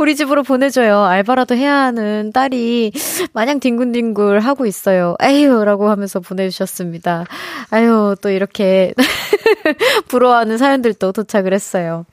[0.00, 1.04] 우리 집으로 보내줘요.
[1.04, 2.90] 알바라도 해야 하는 딸이
[3.34, 5.14] 마냥 뒹굴뒹굴 하고 있어요.
[5.22, 7.24] 에휴, 라고 하면서 보내주셨습니다.
[7.70, 8.94] 아유, 또 이렇게
[10.08, 12.04] 부러워하는 사연들도 도착을 했어요.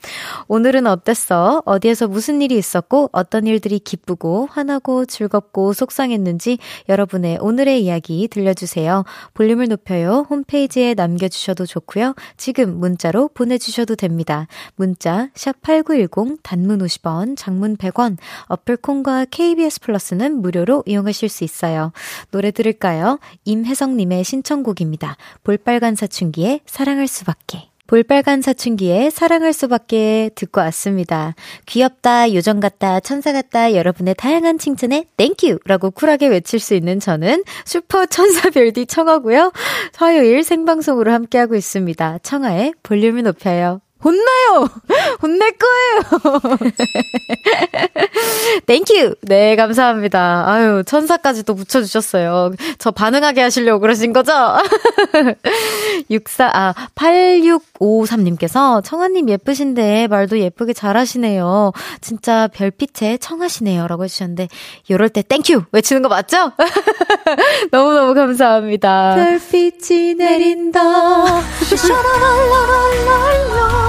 [0.47, 1.63] 오늘은 어땠어?
[1.65, 9.04] 어디에서 무슨 일이 있었고, 어떤 일들이 기쁘고, 화나고, 즐겁고, 속상했는지 여러분의 오늘의 이야기 들려주세요.
[9.34, 10.25] 볼륨을 높여요.
[10.30, 12.15] 홈페이지에 남겨주셔도 좋고요.
[12.38, 14.47] 지금 문자로 보내주셔도 됩니다.
[14.75, 21.91] 문자, 샵8910, 단문 50원, 장문 100원, 어플 콩과 KBS 플러스는 무료로 이용하실 수 있어요.
[22.32, 23.19] 노래 들을까요?
[23.45, 25.17] 임혜성님의 신청곡입니다.
[25.43, 27.28] 볼빨간 사춘기의 사랑할 수밖에.
[27.89, 31.33] 볼빨간 사춘기의 사랑할 수밖에 듣고 왔습니다.
[31.65, 36.99] 귀엽다, 요정 같다, 천사 같다, 여러분의 다양한 칭찬에 thank you 라고 쿨하게 외칠 수 있는
[36.99, 39.51] 저는 슈퍼 천사 별디 청하고요.
[39.97, 42.19] 화요일 생방송으로 함께하고 있습니다.
[42.21, 43.81] 청하의 볼륨을 높여요.
[44.03, 44.69] 혼나요!
[45.21, 46.59] 혼낼 거예요!
[48.65, 49.15] Thank you!
[49.23, 50.43] 네, 감사합니다.
[50.47, 52.51] 아유, 천사까지 또 붙여주셨어요.
[52.77, 54.31] 저 반응하게 하시려고 그러신 거죠?
[56.09, 61.71] 64, 아, 8653님께서 청하님 예쁘신데 말도 예쁘게 잘하시네요.
[62.01, 63.88] 진짜 별빛에 청하시네요.
[63.88, 64.47] 라고 해주셨는데,
[64.88, 65.63] 이럴 때 Thank you!
[65.71, 66.51] 외치는 거 맞죠?
[67.71, 69.15] 너무너무 감사합니다.
[69.15, 71.41] 별빛이 내린다.
[71.41, 73.88] 샤라랄라랄랄라.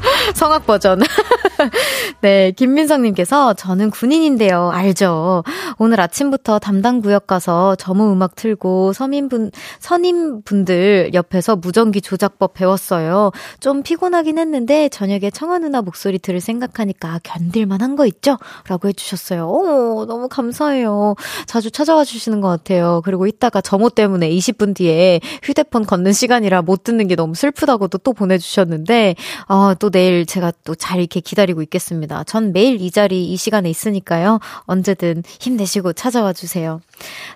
[0.35, 0.99] 성악 버전.
[2.21, 4.69] 네, 김민성님께서 저는 군인인데요.
[4.71, 5.43] 알죠.
[5.77, 13.31] 오늘 아침부터 담당 구역 가서 점호 음악 틀고 서민분, 선임분들 옆에서 무전기 조작법 배웠어요.
[13.59, 18.37] 좀 피곤하긴 했는데 저녁에 청아 누나 목소리 들을 생각하니까 견딜만 한 거 있죠?
[18.69, 19.49] 라고 해주셨어요.
[19.49, 21.15] 오, 너무 감사해요.
[21.45, 23.01] 자주 찾아와 주시는 것 같아요.
[23.03, 28.13] 그리고 이따가 점호 때문에 20분 뒤에 휴대폰 걷는 시간이라 못 듣는 게 너무 슬프다고도 또
[28.13, 29.15] 보내주셨는데,
[29.49, 32.23] 어, 또 내일 제가 또 잘 이렇게 기다리고 있겠습니다.
[32.23, 34.39] 전 매일 이 자리 이 시간에 있으니까요.
[34.65, 36.81] 언제든 힘내시고 찾아와 주세요.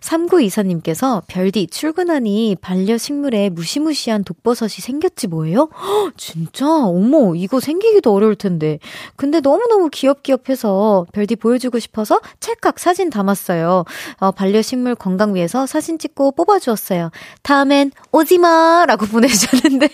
[0.01, 5.69] 3924님께서 별디 출근하니 반려식물에 무시무시한 독버섯이 생겼지 뭐예요?
[5.73, 6.65] 헉, 진짜?
[6.67, 8.79] 어머, 이거 생기기도 어려울 텐데.
[9.15, 13.85] 근데 너무너무 귀엽귀엽해서 별디 보여주고 싶어서 찰칵 사진 담았어요.
[14.19, 17.11] 어, 반려식물 건강 위해서 사진 찍고 뽑아주었어요.
[17.41, 18.85] 다음엔 오지마!
[18.87, 19.89] 라고 보내주셨는데.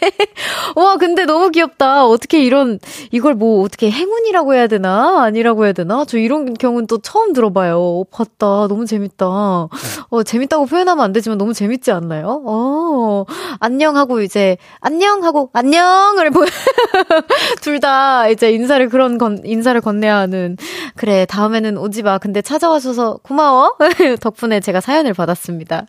[0.76, 2.06] 와, 근데 너무 귀엽다.
[2.06, 2.80] 어떻게 이런,
[3.12, 5.24] 이걸 뭐 어떻게 행운이라고 해야 되나?
[5.24, 6.06] 아니라고 해야 되나?
[6.06, 7.80] 저 이런 경우는 또 처음 들어봐요.
[7.80, 8.68] 어, 봤다.
[8.68, 9.61] 너무 재밌다.
[10.10, 12.41] 어, 재밌다고 표현하면 안 되지만 너무 재밌지 않나요?
[12.45, 13.26] 어,
[13.60, 16.45] 안녕하고 이제, 안녕하고, 안녕을 보,
[17.62, 20.56] 둘 다 이제 인사를 그런 건, 인사를 건네야 하는.
[20.95, 22.17] 그래, 다음에는 오지 마.
[22.19, 23.76] 근데 찾아와줘서 고마워.
[24.21, 25.86] 덕분에 제가 사연을 받았습니다.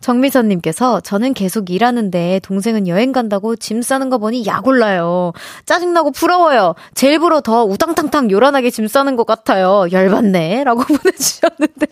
[0.00, 5.32] 정미선님께서 저는 계속 일하는데 동생은 여행 간다고 짐 싸는 거 보니 약 올라요.
[5.66, 6.74] 짜증나고 부러워요.
[6.94, 9.86] 제 일부러 더 우당탕탕 요란하게 짐 싸는 것 같아요.
[9.90, 10.64] 열받네.
[10.64, 11.86] 라고 보내주셨는데.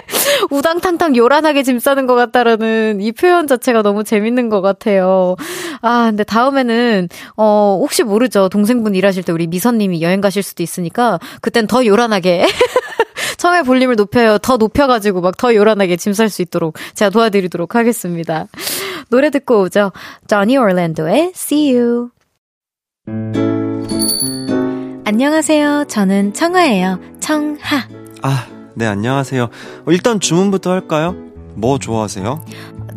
[0.50, 5.36] 우당탕탕 요란하게 짐 싸는 것 같다라는 이 표현 자체가 너무 재밌는 것 같아요.
[5.82, 8.48] 아, 근데 다음에는, 어, 혹시 모르죠.
[8.48, 12.46] 동생분 일하실 때 우리 미선님이 여행 가실 수도 있으니까 그땐 더 요란하게.
[13.40, 14.36] 처음에 볼륨을 높여요.
[14.38, 18.46] 더 높여가지고 막 더 요란하게 짐 쌀 수 있도록 제가 도와드리도록 하겠습니다.
[19.08, 19.92] 노래 듣고 오죠.
[20.28, 22.10] Johnny Orlando의 See You.
[25.06, 25.86] 안녕하세요.
[25.88, 26.98] 저는 청하예요.
[27.20, 27.88] 청하.
[28.22, 29.48] 아, 네, 안녕하세요.
[29.88, 31.16] 일단 주문부터 할까요?
[31.54, 32.44] 뭐 좋아하세요?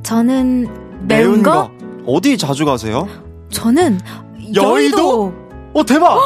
[0.03, 0.67] 저는
[1.07, 1.51] 매운, 매운 거?
[1.51, 1.71] 거?
[2.05, 3.07] 어디 자주 가세요?
[3.49, 3.97] 저는
[4.53, 4.61] 여의도.
[4.63, 5.33] 여의도?
[5.73, 6.19] 어, 대박!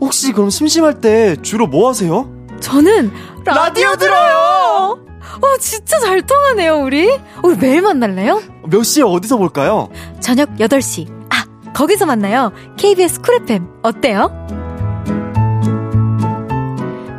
[0.00, 2.28] 혹시 그럼 심심할 때 주로 뭐 하세요?
[2.60, 3.10] 저는
[3.44, 4.98] 라디오, 들어요!
[5.42, 7.10] 어, 진짜 잘 통하네요, 우리.
[7.42, 8.42] 우리 매일 만날래요?
[8.66, 9.88] 몇 시에 어디서 볼까요?
[10.20, 11.08] 저녁 8시.
[11.30, 12.52] 아, 거기서 만나요.
[12.76, 13.66] KBS 쿨 FM.
[13.82, 14.30] 어때요?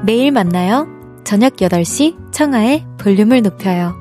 [0.04, 0.88] 매일 만나요.
[1.24, 4.01] 저녁 8시 청하의 볼륨을 높여요.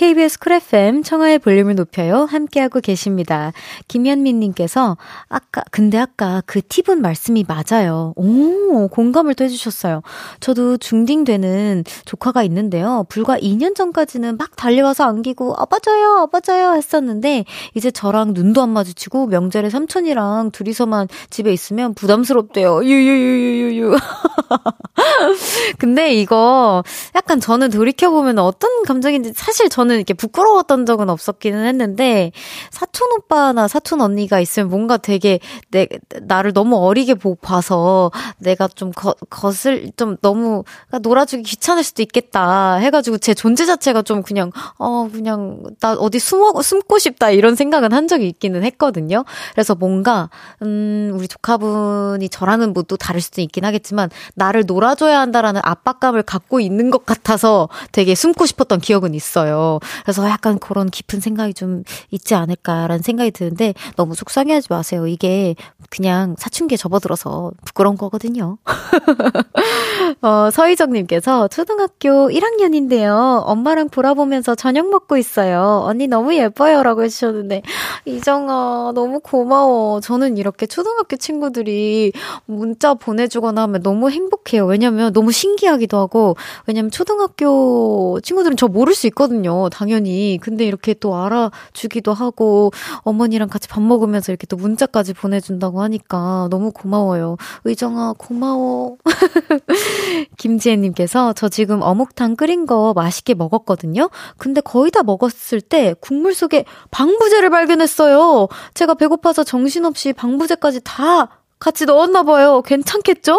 [0.00, 2.24] KBS 쿨 FM 청하의 볼륨을 높여요.
[2.24, 3.52] 함께하고 계십니다.
[3.86, 4.96] 김현민님께서
[5.28, 8.14] 아까 근데 아까 그 팁은 말씀이 맞아요.
[8.16, 10.00] 오 공감을 또 해주셨어요.
[10.40, 13.04] 저도 중딩되는 조카가 있는데요.
[13.10, 19.68] 불과 2년 전까지는 막 달려와서 안기고 아빠져요 아빠져요 했었는데 이제 저랑 눈도 안 마주치고 명절에
[19.68, 22.82] 삼촌이랑 둘이서만 집에 있으면 부담스럽대요.
[22.84, 23.98] 유유유유유유.
[25.78, 26.82] 근데 이거
[27.14, 32.32] 약간 저는 돌이켜보면 어떤 감정인지 사실 저는 저는 이렇게 부끄러웠던 적은 없었기는 했는데,
[32.70, 35.88] 사촌 오빠나 사촌 언니가 있으면 뭔가 되게 내,
[36.22, 40.64] 나를 너무 어리게 보, 봐서 내가 좀 거, 것을, 좀 너무
[41.02, 46.60] 놀아주기 귀찮을 수도 있겠다 해가지고 제 존재 자체가 좀 그냥, 어, 그냥, 나 어디 숨어,
[46.62, 49.24] 숨고 싶다 이런 생각은 한 적이 있기는 했거든요.
[49.52, 50.30] 그래서 뭔가,
[50.62, 56.60] 음, 우리 조카분이 저랑은 뭐 또 다를 수도 있긴 하겠지만, 나를 놀아줘야 한다라는 압박감을 갖고
[56.60, 59.79] 있는 것 같아서 되게 숨고 싶었던 기억은 있어요.
[60.02, 65.06] 그래서 약간 그런 깊은 생각이 좀 있지 않을까라는 생각이 드는데, 너무 속상해하지 마세요.
[65.06, 65.54] 이게
[65.88, 68.58] 그냥 사춘기에 접어들어서 부끄러운 거거든요.
[70.22, 73.42] 어, 서희정님께서 초등학교 1학년인데요.
[73.44, 75.82] 엄마랑 돌아보면서 저녁 먹고 있어요.
[75.84, 76.82] 언니 너무 예뻐요.
[76.82, 77.62] 라고 해주셨는데,
[78.04, 80.00] 이정아, 너무 고마워.
[80.00, 82.12] 저는 이렇게 초등학교 친구들이
[82.46, 84.66] 문자 보내주거나 하면 너무 행복해요.
[84.66, 89.69] 왜냐면 너무 신기하기도 하고, 왜냐면 초등학교 친구들은 저 모를 수 있거든요.
[89.70, 90.38] 당연히.
[90.42, 92.70] 근데 이렇게 또 알아주기도 하고,
[93.02, 97.36] 어머니랑 같이 밥 먹으면서 이렇게 또 문자까지 보내준다고 하니까 너무 고마워요.
[97.64, 98.96] 의정아, 고마워.
[100.36, 104.10] 김지혜님께서 저 지금 어묵탕 끓인 거 맛있게 먹었거든요.
[104.38, 108.48] 근데 거의 다 먹었을 때 국물 속에 방부제를 발견했어요.
[108.74, 112.62] 제가 배고파서 정신없이 방부제까지 다 같이 넣었나 봐요.
[112.62, 113.38] 괜찮겠죠?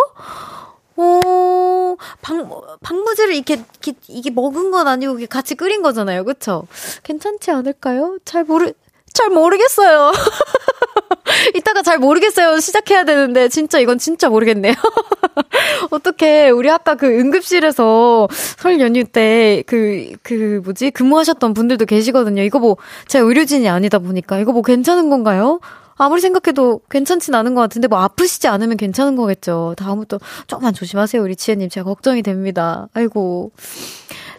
[1.01, 2.47] 오, 방,
[2.83, 6.23] 방부제를 이렇게, 이렇게, 이게 먹은 건 아니고 같이 끓인 거잖아요.
[6.23, 6.67] 그쵸?
[7.01, 8.19] 괜찮지 않을까요?
[8.23, 8.71] 잘 모르,
[9.11, 10.11] 잘 모르겠어요.
[11.55, 12.59] 이따가 잘 모르겠어요.
[12.59, 14.75] 시작해야 되는데, 진짜 이건 진짜 모르겠네요.
[15.89, 20.91] 어떻게, 우리 아까 그 응급실에서 설 연휴 때 그, 그 뭐지?
[20.91, 22.43] 근무하셨던 분들도 계시거든요.
[22.43, 25.59] 이거 뭐, 제가 의료진이 아니다 보니까, 이거 뭐 괜찮은 건가요?
[25.95, 29.75] 아무리 생각해도 괜찮진 않은 것 같은데 뭐 아프시지 않으면 괜찮은 거겠죠.
[29.77, 31.21] 다음부터 조금만 조심하세요.
[31.21, 31.69] 우리 지혜님.
[31.69, 32.87] 제가 걱정이 됩니다.
[32.93, 33.51] 아이고.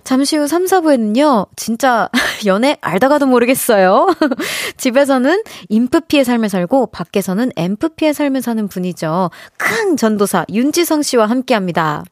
[0.05, 2.09] 잠시 후 3, 4부에는요, 진짜
[2.47, 4.09] 연애 알다가도 모르겠어요.
[4.77, 9.31] 집에서는 인프피의 삶을 살고, 밖에서는 엠프피의 삶을 사는 분이죠.
[9.57, 12.03] 큰 전도사 윤지성 씨와 함께 합니다.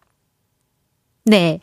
[1.25, 1.61] 네.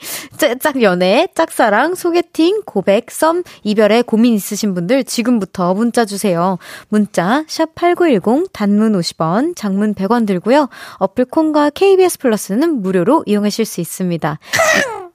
[0.59, 6.57] 짝 연애, 짝사랑, 소개팅, 고백, 썸, 이별에 고민 있으신 분들 지금부터 문자 주세요.
[6.89, 10.69] 문자 샵8910 단문 50원, 장문 100원 들고요.
[10.99, 14.39] 어플 콘과 KBS 플러스는 무료로 이용하실 수 있습니다.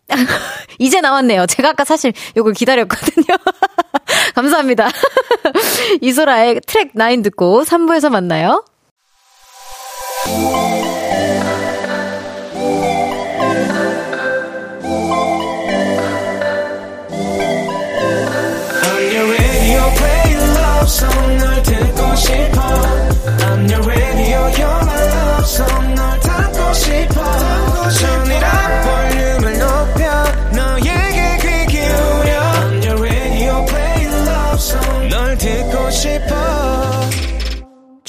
[0.78, 1.46] 이제 나왔네요.
[1.46, 3.36] 제가 아까 사실 요걸 기다렸거든요.
[4.34, 4.88] 감사합니다.
[6.02, 8.64] 이소라의 트랙 9 듣고 3부에서 만나요.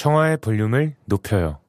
[0.03, 1.62] 청하의 볼륨을 높여요.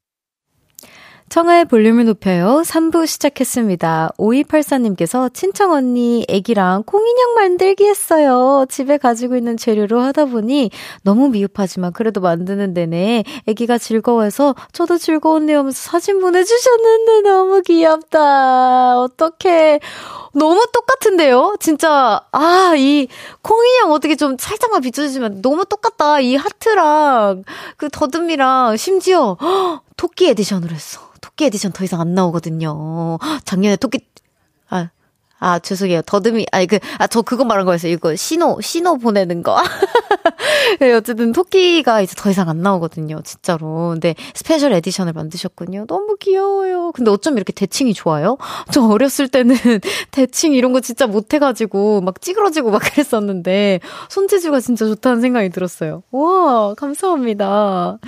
[1.35, 2.63] 청하의 볼륨을 높여요.
[2.65, 4.13] 3부 시작했습니다.
[4.19, 8.67] 5284님께서 친정 언니 애기랑 콩인형 만들기 했어요.
[8.69, 10.71] 집에 가지고 있는 재료로 하다 보니
[11.03, 19.01] 너무 미흡하지만 그래도 만드는 내내 애기가 즐거워해서 저도 즐거웠네요 하면서 사진 보내주셨는데 너무 귀엽다.
[19.01, 19.81] 어떡해.
[20.35, 21.57] 너무 똑같은데요?
[21.59, 23.09] 진짜, 아, 이
[23.43, 26.21] 콩인형 어떻게 좀 살짝만 비춰주시면 너무 똑같다.
[26.21, 27.43] 이 하트랑
[27.77, 31.04] 그 더듬이랑 심지어 헉, 토끼 edition으로 했어.
[31.25, 33.19] 토끼 에디션 더 이상 안 나오거든요.
[33.47, 34.14] 작년에 토끼, 아,
[35.45, 36.01] 아, 죄송해요.
[36.07, 37.93] 더듬이, 아니, 그, 아, 저 그거 말한 거였어요.
[37.93, 39.59] 이거, 신호, 신호 보내는 거.
[40.81, 43.21] 네, 어쨌든 토끼가 이제 더 이상 안 나오거든요.
[43.23, 43.91] 진짜로.
[43.93, 45.85] 근데 special edition을 만드셨군요.
[45.87, 46.93] 너무 귀여워요.
[46.93, 48.39] 근데 어쩜 이렇게 대칭이 좋아요?
[48.73, 49.55] 저 어렸을 때는
[50.11, 56.05] 대칭 이런 거 진짜 못해가지고 막 찌그러지고 막 그랬었는데 손재주가 진짜 좋다는 생각이 들었어요.
[56.11, 57.99] 와, 감사합니다.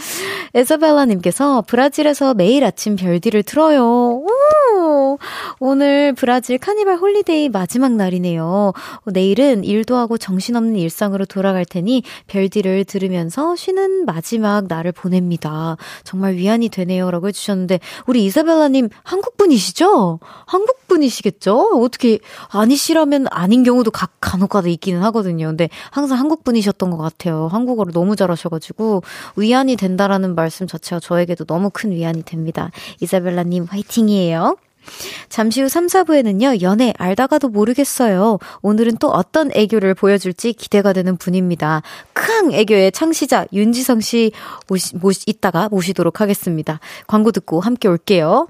[0.54, 3.84] 이사벨라님께서 브라질에서 매일 아침 별디를 틀어요.
[3.84, 4.26] 오,
[5.58, 8.72] 오늘 브라질 카니발 holiday 마지막 날이네요.
[9.06, 15.76] 내일은 일도 하고 정신없는 일상으로 돌아갈 테니 별디를 들으면서 쉬는 마지막 날을 보냅니다.
[16.04, 17.10] 정말 위안이 되네요.
[17.10, 20.20] 라고 해주셨는데, 우리 이사벨라님 한국 분이시죠?
[20.46, 21.80] 한국 분이시겠죠?
[21.82, 25.46] 어떻게 아니시라면 아닌 경우도 각, 간혹 가다 있기는 하거든요.
[25.46, 27.48] 근데 항상 한국 분이셨던 것 같아요.
[27.50, 29.02] 한국어를 너무 잘하셔가지고,
[29.36, 32.70] 위안이 된다라는 말씀 자체가 저에게도 너무 큰 위안이 됩니다.
[33.00, 34.56] 이사벨라님 화이팅이에요.
[35.28, 38.38] 잠시 후 3, 4부에는요, 연애 알다가도 모르겠어요.
[38.62, 41.82] 오늘은 또 어떤 애교를 보여줄지 기대가 되는 분입니다.
[42.12, 44.32] 큰 애교의 창시자 윤지성 씨
[44.68, 46.80] 모시, 모시, 있다가 모시도록 하겠습니다.
[47.06, 48.48] 광고 듣고 함께 올게요.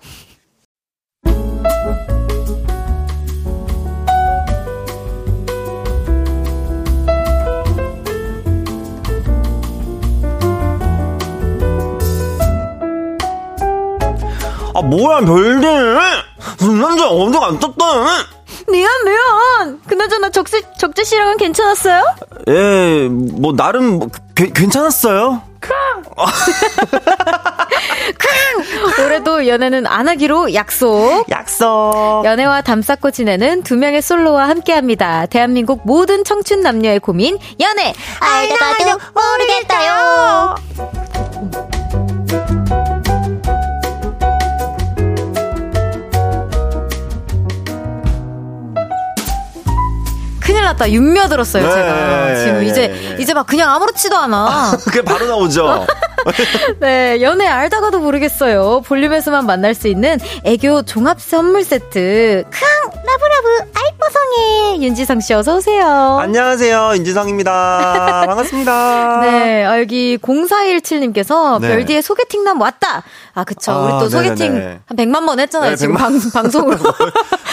[14.77, 16.26] 아 뭐야 별들
[16.81, 17.85] 남자 엄청 안 떴다.
[18.69, 19.81] 미안, 미안.
[19.87, 22.03] 그나저나 적재, 적재 씨랑은 괜찮았어요?
[22.49, 25.43] 예, 뭐, 나름, 뭐, 게, 괜찮았어요.
[29.05, 31.25] 올해도 연애는 안 하기로 약속.
[31.31, 32.23] 약속.
[32.25, 35.27] 연애와 담 쌓고 지내는 두 명의 솔로와 함께 합니다.
[35.27, 37.93] 대한민국 모든 청춘 남녀의 고민, 연애!
[38.21, 40.55] 알다가도 모르겠다요!
[50.57, 50.91] 큰일 났다.
[50.91, 52.35] 윤며들었어요, 네, 제가.
[52.37, 53.23] 지금 예, 이제, 예.
[53.23, 54.79] 이제 막 그냥 아무렇지도 않아.
[54.85, 55.87] 그게 바로 나오죠.
[56.81, 58.81] 네, 연애 알다가도 모르겠어요.
[58.87, 62.45] 볼륨에서만 만날 수 있는 애교 종합 선물 세트.
[62.51, 62.69] 캉!
[63.07, 64.83] Love love 아이뽀성해!
[64.83, 66.19] 윤지성 씨 어서오세요.
[66.21, 66.95] 안녕하세요.
[66.97, 68.25] 윤지성입니다.
[68.27, 69.21] 반갑습니다.
[69.21, 71.69] 네, 아, 여기 0417님께서 네.
[71.69, 73.03] 별디의 소개팅남 왔다.
[73.35, 73.73] 아, 그쵸.
[73.73, 74.81] 아, 우리 또 소개팅 네네네.
[74.87, 75.71] 한 100만 번 했잖아요.
[75.71, 75.99] 네, 지금 100만
[76.33, 76.79] 방, 방송으로.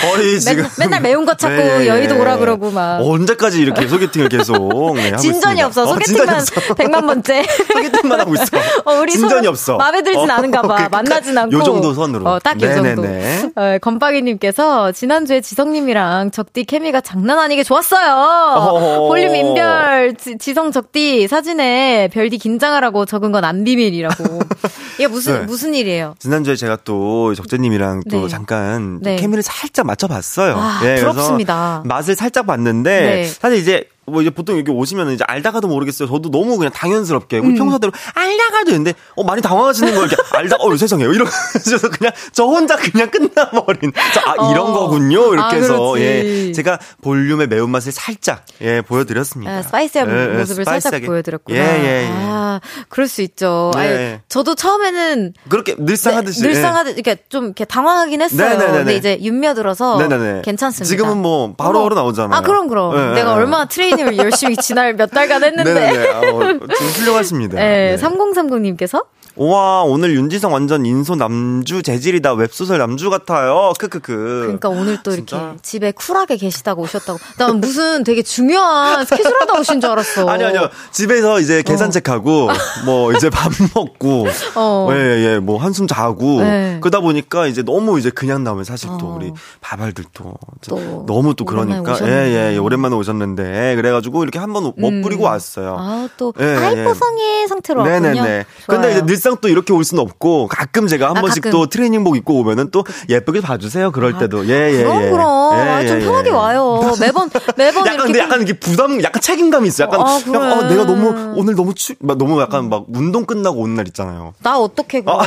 [0.04, 0.64] 거의 지금.
[0.64, 2.20] 맨, 맨날 매운 거 찾고 예, 예, 여의도 예.
[2.20, 2.93] 오라 그러고 막.
[3.02, 5.62] 언제까지 이렇게 소개팅을 계속 네, 진전이.
[5.62, 5.84] 없어.
[5.84, 6.56] 어, 소개팅만 없어.
[6.76, 7.44] 100만 번째.
[7.74, 8.46] 소개팅만 하고 있어.
[8.86, 9.78] 어, 우리 진전이 없어.
[9.78, 10.90] 마음에 들진 어, 않은가 봐.
[10.90, 11.56] 만나진 않고.
[11.56, 12.26] 요 정도 선으로.
[12.28, 13.02] 어, 딱 요 정도.
[13.04, 13.52] 네네네.
[13.56, 19.08] 어, 건빵이님께서 지난주에 지성님이랑 적디 케미가 장난 아니게 좋았어요.
[19.08, 24.24] 볼륨 인별 지, 성 적디 사진에 별디 긴장하라고 적은 건 안 비밀이라고.
[24.96, 25.46] 이게 무슨 네.
[25.46, 26.16] 무슨 일이에요?
[26.20, 28.28] 지난주에 제가 또 적재님이랑 또 네.
[28.28, 29.16] 잠깐 또 네.
[29.16, 30.56] 케미를 살짝 맞춰봤어요.
[30.56, 31.82] 아, 예, 부럽습니다.
[31.86, 33.26] 맛을 살짝 봤는데 네.
[33.26, 36.10] 사실 이제 뭐 이제 보통 여기 오시면 이제 알다가도 모르겠어요.
[36.10, 37.46] 저도 너무 그냥 당연스럽게 음.
[37.48, 40.06] 우리 평소대로 알다가도 했는데 어 많이 당황하시는 거예요.
[40.08, 44.74] 이렇게 알다 어 세상에 이러면서 그냥 저 혼자 그냥 끝나버린 저, 아 이런 어.
[44.74, 45.34] 거군요.
[45.34, 46.00] 이렇게 아, 해서.
[46.00, 49.52] 예 제가 볼륨의 매운맛을 살짝 예 보여드렸습니다.
[49.52, 51.06] 아, 스파이시한 예, 예, 모습을 살짝 스파이시하게.
[51.08, 51.58] 보여드렸구나.
[51.58, 52.10] 예, 예, 예.
[52.12, 53.72] 아, 그럴 수 있죠.
[53.76, 53.80] 네.
[53.80, 56.78] 아유, 저도 처음에는 그렇게 늘상 하듯이 네, 늘상 예.
[56.78, 58.50] 하듯 이렇게 좀 이렇게 당황하긴 했어요.
[58.50, 58.78] 네네네네.
[58.78, 60.42] 근데 이제 윤며 들어서 네네네.
[60.44, 60.90] 괜찮습니다.
[60.90, 61.84] 지금은 뭐 바로 어머.
[61.90, 62.38] 바로 나오잖아요.
[62.38, 62.96] 아 그럼 그럼.
[62.96, 63.42] 네, 내가 네.
[63.42, 65.74] 얼마나 트레이 닝을 열심히 지날 몇 달간 했는데.
[65.74, 66.10] 네네네.
[66.10, 67.58] 아, 어, 좀 훌륭하십니다.
[67.58, 68.04] 네, 네.
[68.04, 73.74] 3030님께서 와 오늘 윤지성 완전 인소 남주 재질이다 웹소설 남주 같아요.
[73.80, 74.42] 크크크.
[74.44, 75.56] 그러니까 오늘 또 이렇게 진짜?
[75.64, 77.18] 집에 쿨하게 계시다가 오셨다고.
[77.40, 80.30] 난 무슨 되게 중요한 스케줄 하다 오신 줄 알았어.
[80.30, 82.50] 아니 아니요 집에서 이제 계산 체크하고
[82.86, 84.90] 뭐 이제 밥 먹고 어.
[84.92, 86.78] 예예 뭐 한숨 자고 네.
[86.80, 89.16] 그러다 보니까 이제 너무 이제 그냥 나오면 사실 또 어.
[89.16, 90.34] 우리 바발들도
[90.68, 91.98] 또 너무 또 그러니까.
[92.04, 95.76] 예예 오랜만에 오셨는데 그래가지고 이렇게 한번 멋부리고 왔어요.
[95.80, 96.56] 아, 또 예, 예.
[96.56, 98.00] 아이뽀성의 상태로 왔군요.
[98.00, 98.46] 네네네.
[98.68, 98.82] 좋아요.
[98.82, 101.52] 근데 이제 늘상 또 이렇게 올 수는 없고 가끔 제가 한 아, 번씩 가끔.
[101.52, 103.92] 또 트레이닝복 입고 오면은 또 예쁘게 봐주세요.
[103.92, 105.10] 그럴 때도 예예 예, 그럼 예.
[105.12, 106.34] 그럼 예, 아, 좀 예, 편하게 예.
[106.34, 106.82] 와요.
[107.00, 109.86] 매번 매번 약간 이렇게 약간 이게 부담, 약간 책임감이 있어.
[109.86, 110.70] 약간, 아, 약간 어, 그래.
[110.72, 114.34] 내가 너무 오늘 너무 추, 막 너무 약간 막 운동 끝나고 오는 날 있잖아요.
[114.44, 115.22] 나 어떻게 그럼?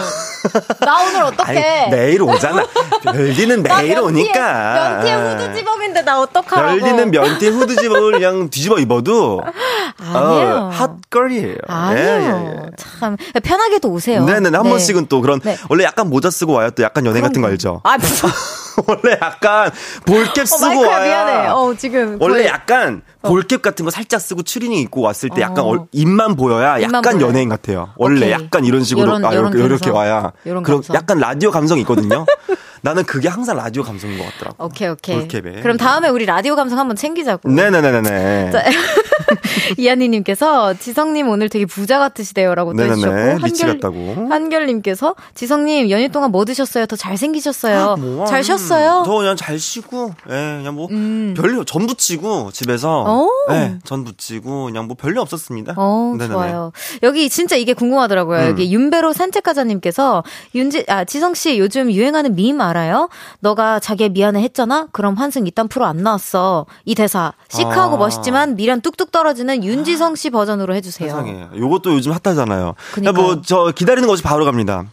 [0.84, 1.88] 나 오늘 어떻게?
[1.90, 2.66] 매일 오잖아.
[3.02, 4.98] 별디는 매일 오니까.
[5.00, 6.78] 면티에 후드 집업인데 나 어떡하라고?
[6.80, 9.40] 별디는 면티 후드 집업을 그냥 뒤집어 입어도
[9.98, 10.54] 아니에요.
[10.54, 11.56] 어, 핫걸이에요.
[11.66, 12.06] 아니에요.
[12.06, 12.70] 예, 예, 예.
[12.76, 14.24] 참 편하게 도 오세요.
[14.24, 14.70] 네네네 한 네.
[14.70, 15.56] 번씩은 또 그런 네.
[15.68, 17.80] 원래 약간 모자 쓰고 와야 또 약간 연예 같은 거 알죠?
[17.84, 18.28] 아 무슨?
[18.86, 19.70] 원래 약간
[20.04, 21.48] 볼캡 어, 쓰고 마이크야 와야 미안해.
[21.48, 25.64] 어 지금 원래 거의- 약간 볼캡 같은 거 살짝 쓰고 추리닝 입고 왔을 때 약간
[25.64, 25.68] 어.
[25.68, 27.28] 얼- 입만 보여야 입만 약간 보여요.
[27.28, 27.90] 연예인 같아요.
[27.96, 28.30] 원래 오케이.
[28.32, 29.90] 약간 이런 식으로 요런- 아, 요런 이렇게, 이렇게.
[29.90, 30.82] 와야 요런 그런.
[30.94, 32.24] 약간 라디오 감성이 있거든요.
[32.82, 34.64] 나는 그게 항상 라디오 감성인 것 같더라고.
[34.66, 35.16] 오케이 오케이.
[35.16, 35.60] 볼캡에.
[35.62, 37.48] 그럼 다음에 우리 라디오 감성 한번 챙기자고.
[37.48, 38.50] 네네네네네.
[38.52, 38.62] 자,
[39.78, 42.74] 이한희님께서 지성님 오늘 되게 부자 같으시대요라고.
[42.80, 44.26] 해주셨고 같다고.
[44.30, 46.86] 한결님께서 지성님 연휴 동안 뭐 드셨어요?
[46.86, 47.96] 더 잘생기셨어요.
[47.96, 49.02] 뭐, 잘 음, 쉬었어요?
[49.04, 51.34] 저 그냥 잘 쉬고, 예, 그냥 뭐, 음.
[51.36, 53.02] 별일, 전 부 치고, 집에서.
[53.04, 53.15] 오.
[53.50, 55.74] 예, 전 부치고, 그냥 뭐 별일 없었습니다.
[55.76, 56.32] 어, 네네네.
[56.32, 56.72] 좋아요.
[57.02, 58.40] 여기 진짜 이게 궁금하더라고요.
[58.40, 58.48] 음.
[58.50, 60.24] 여기 윤배로 산책가자님께서
[60.54, 63.08] 윤지, 아, 지성 씨 요즘 유행하는 밈 알아요?
[63.40, 64.88] 너가 자기의 미안해 했잖아?
[64.92, 66.66] 그럼 환승 이딴 프로 안 나왔어.
[66.84, 67.32] 이 대사.
[67.48, 67.98] 시크하고 아.
[67.98, 71.08] 멋있지만 미련 뚝뚝 떨어지는 윤지성 씨 버전으로 해주세요.
[71.08, 71.48] 세상에.
[71.56, 72.74] 요것도 요즘 핫하잖아요.
[72.92, 73.12] 그니까요.
[73.14, 74.84] 뭐, 저, 기다리는 거 없이 바로 갑니다.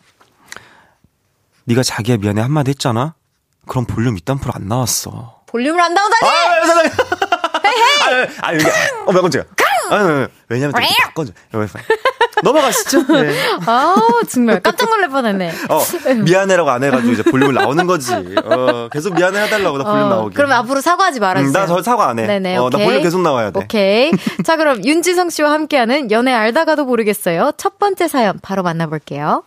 [1.65, 3.15] 네가 자기야 미안해 한마디 했잖아?
[3.67, 5.43] 그럼 볼륨 이딴 프로 안 나왔어.
[5.45, 6.27] 볼륨을 안 나오다니!
[6.27, 7.02] 아.
[8.41, 8.65] 아, 아, 이게,
[9.05, 9.45] 어, 몇 번째가.
[9.91, 11.33] 아, 왜냐면 또 바꿔줘.
[12.43, 13.05] 넘어가시죠?
[13.07, 13.33] 네.
[13.65, 15.51] 아우, 정말 깜짝 놀랄 뻔했네.
[15.69, 15.81] 어,
[16.23, 18.13] 미안해라고 안 해가지고 이제 볼륨을 나오는 거지.
[18.13, 20.35] 어, 계속 미안해 해달라고 나 볼륨 어, 나오게.
[20.35, 21.49] 그럼 앞으로 사과하지 말아주세요.
[21.49, 22.27] 음, 나도 사과 안 해.
[22.27, 22.85] 네네, 어, 나 오케이.
[22.85, 23.59] 볼륨 계속 나와야 돼.
[23.59, 24.11] 오케이.
[24.43, 27.53] 자, 그럼 윤지성 씨와 함께하는 연애 알다가도 모르겠어요.
[27.57, 29.43] 첫 번째 사연 바로 만나볼게요.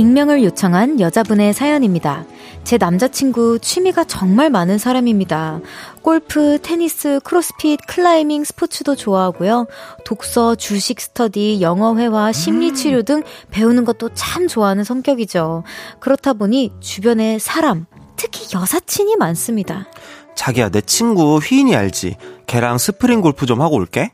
[0.00, 2.24] 익명을 요청한 여자분의 사연입니다.
[2.64, 5.60] 제 남자친구 취미가 정말 많은 사람입니다.
[6.00, 9.66] 골프, 테니스, 크로스핏, 클라이밍, 스포츠도 좋아하고요.
[10.06, 15.64] 독서, 주식 스터디, 영어 회화, 심리 치료 등 배우는 것도 참 좋아하는 성격이죠.
[16.00, 17.84] 그렇다 보니 주변에 사람,
[18.16, 19.86] 특히 여사친이 많습니다.
[20.34, 22.16] 자기야, 내 친구 휘인이 알지?
[22.46, 24.10] 걔랑 스크린 골프 좀 하고 올게.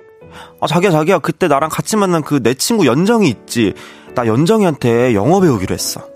[0.60, 3.72] 아, 자기야, 자기야, 그때 나랑 같이 만난 그 내 친구 연정이 있지?
[4.16, 6.08] 나 연정이한테 영어 배우기로 했어.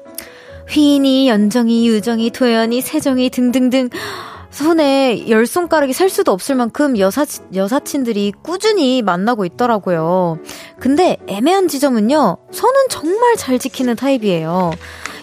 [0.71, 3.91] 휘인이, 연정이, 유정이, 도연이, 세정이 등등등.
[4.51, 10.39] 손에 열 손가락이 셀 수도 없을 만큼 여사, 여사친들이 꾸준히 만나고 있더라고요.
[10.81, 14.73] 근데 애매한 지점은요, 손은 정말 잘 지키는 타입이에요.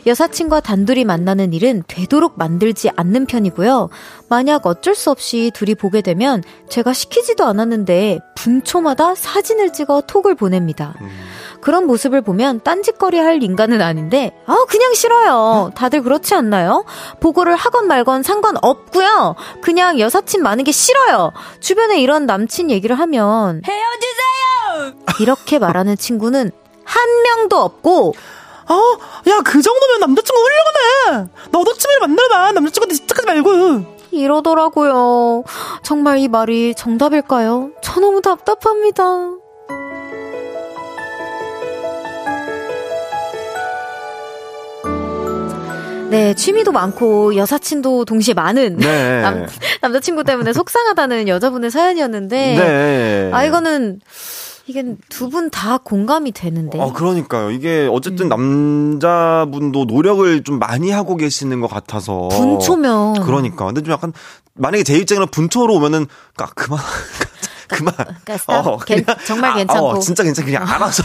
[0.08, 3.90] 여사친과 단둘이 만나는 일은 되도록 만들지 않는 편이고요.
[4.30, 10.96] 만약 어쩔 수 없이 둘이 보게 되면 제가 시키지도 않았는데 분초마다 사진을 찍어 톡을 보냅니다.
[11.62, 15.72] 그런 모습을 보면 딴짓거리 할 인간은 아닌데, 아, 그냥 싫어요.
[15.76, 16.86] 다들 그렇지 않나요?
[17.20, 19.36] 보고를 하건 말건 상관없고요.
[19.62, 21.34] 그냥 여사친 많은 게 싫어요.
[21.60, 24.94] 주변에 이런 남친 얘기를 하면, 헤어지세요!
[25.20, 26.52] 이렇게 말하는 친구는
[26.86, 28.14] 한 명도 없고,
[28.70, 31.30] 어, 야, 그 정도면 남자친구 훌륭하네.
[31.52, 32.52] 너도 취미를 만들어봐.
[32.54, 33.98] 남자친구한테 집착하지 말고.
[34.12, 35.44] 이러더라고요.
[35.84, 37.72] 정말 이 말이 정답일까요?
[37.82, 39.04] 저 너무 답답합니다.
[46.10, 49.22] 네, 취미도 많고 여사친도 동시에 많은 네.
[49.22, 49.46] 남,
[49.82, 53.30] 남자친구 때문에 속상하다는 여자분의 사연이었는데 네.
[53.34, 54.00] 아 이거는
[54.68, 56.80] 이게 두 분 다 공감이 되는데.
[56.80, 57.52] 아, 그러니까요.
[57.52, 59.00] 이게 어쨌든 음.
[59.00, 62.28] 남자분도 노력을 좀 많이 하고 계시는 것 같아서.
[62.30, 63.66] 분초면 그러니까.
[63.66, 64.14] 근데 좀 약간
[64.56, 66.06] 만약에 제 입장에는 분초로 오면은
[66.38, 66.80] 아, 그만
[67.68, 67.94] 그만.
[67.96, 68.86] 그러니까 스탑.
[68.86, 69.88] 괜- 정말 아, 괜찮고.
[69.90, 70.46] 어, 진짜 괜찮.
[70.46, 71.04] 그냥 알아서.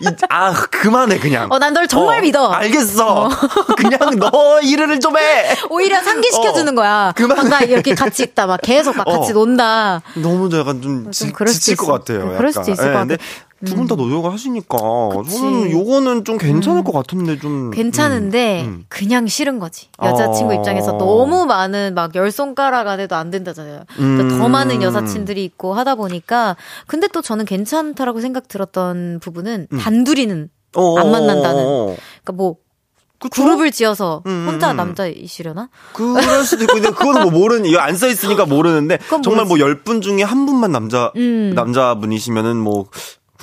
[0.00, 1.48] 이, 아 그만해 그냥.
[1.50, 2.50] 어, 난 널 정말 어, 믿어.
[2.52, 3.28] 알겠어.
[3.76, 5.54] 그냥 너 일을 좀 해.
[5.70, 7.12] 오히려 상기시켜주는 어, 거야.
[7.16, 7.42] 그만해.
[7.42, 9.34] 막나 이렇게 같이 있다, 막 계속 막 같이 어.
[9.34, 10.02] 논다.
[10.14, 11.86] 너무 저 약간 좀, 좀 지, 그럴 지칠 것.
[11.86, 12.20] 같아요.
[12.36, 12.52] 그럴 약간.
[12.52, 13.28] 수도 있을 예, 것 근데 같아.
[13.64, 14.76] 두 분 다 노력을 하시니까
[15.16, 15.38] 그치.
[15.38, 18.84] 저는 요거는 좀 괜찮을 것 같은데 좀 괜찮은데 음, 음.
[18.88, 19.88] 그냥 싫은 거지.
[20.02, 20.56] 여자친구 어.
[20.56, 23.84] 입장에서 너무 많은 막 열 손가락 안에도 안 된다잖아요.
[23.96, 24.38] 그러니까 음.
[24.38, 26.56] 더 많은 여사친들이 있고 하다 보니까
[26.86, 31.64] 근데 또 저는 괜찮다라고 생각 들었던 부분은 단둘이는 어, 안 만난다는.
[31.64, 31.96] 어, 어, 어.
[32.22, 32.56] 그러니까 뭐
[33.20, 33.42] 그쵸?
[33.42, 34.76] 그룹을 지어서 음, 혼자 음.
[34.76, 35.70] 남자이시려나?
[35.94, 39.46] 그럴 수도 있고 근데 그거는 뭐 모르는 이거 안 써 있으니까 모르는데 정말.
[39.46, 41.52] 뭐열 분 중에 한 분만 남자 음.
[41.54, 42.86] 남자분이시면은 뭐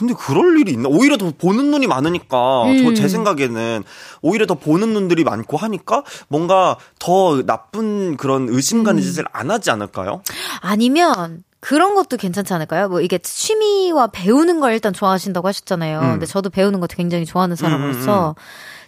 [0.02, 0.90] 근데 그럴 일이 있나?
[0.90, 2.84] 오히려 더 보는 눈이 많으니까 음.
[2.84, 3.84] 저제 생각에는
[4.24, 8.84] 오히려 더 보는 눈들이 많고 하니까 뭔가 더 나쁜 그런 의심 음.
[8.84, 10.24] 가는 짓을 안 하지 않을까요?
[10.60, 12.90] 아니면 그런 것도 괜찮지 않을까요?
[12.90, 16.00] 뭐 이게 취미와 배우는 걸 일단 좋아하신다고 하셨잖아요.
[16.00, 16.12] 음.
[16.14, 18.36] 근데 저도 배우는 것도 굉장히 좋아하는 사람으로서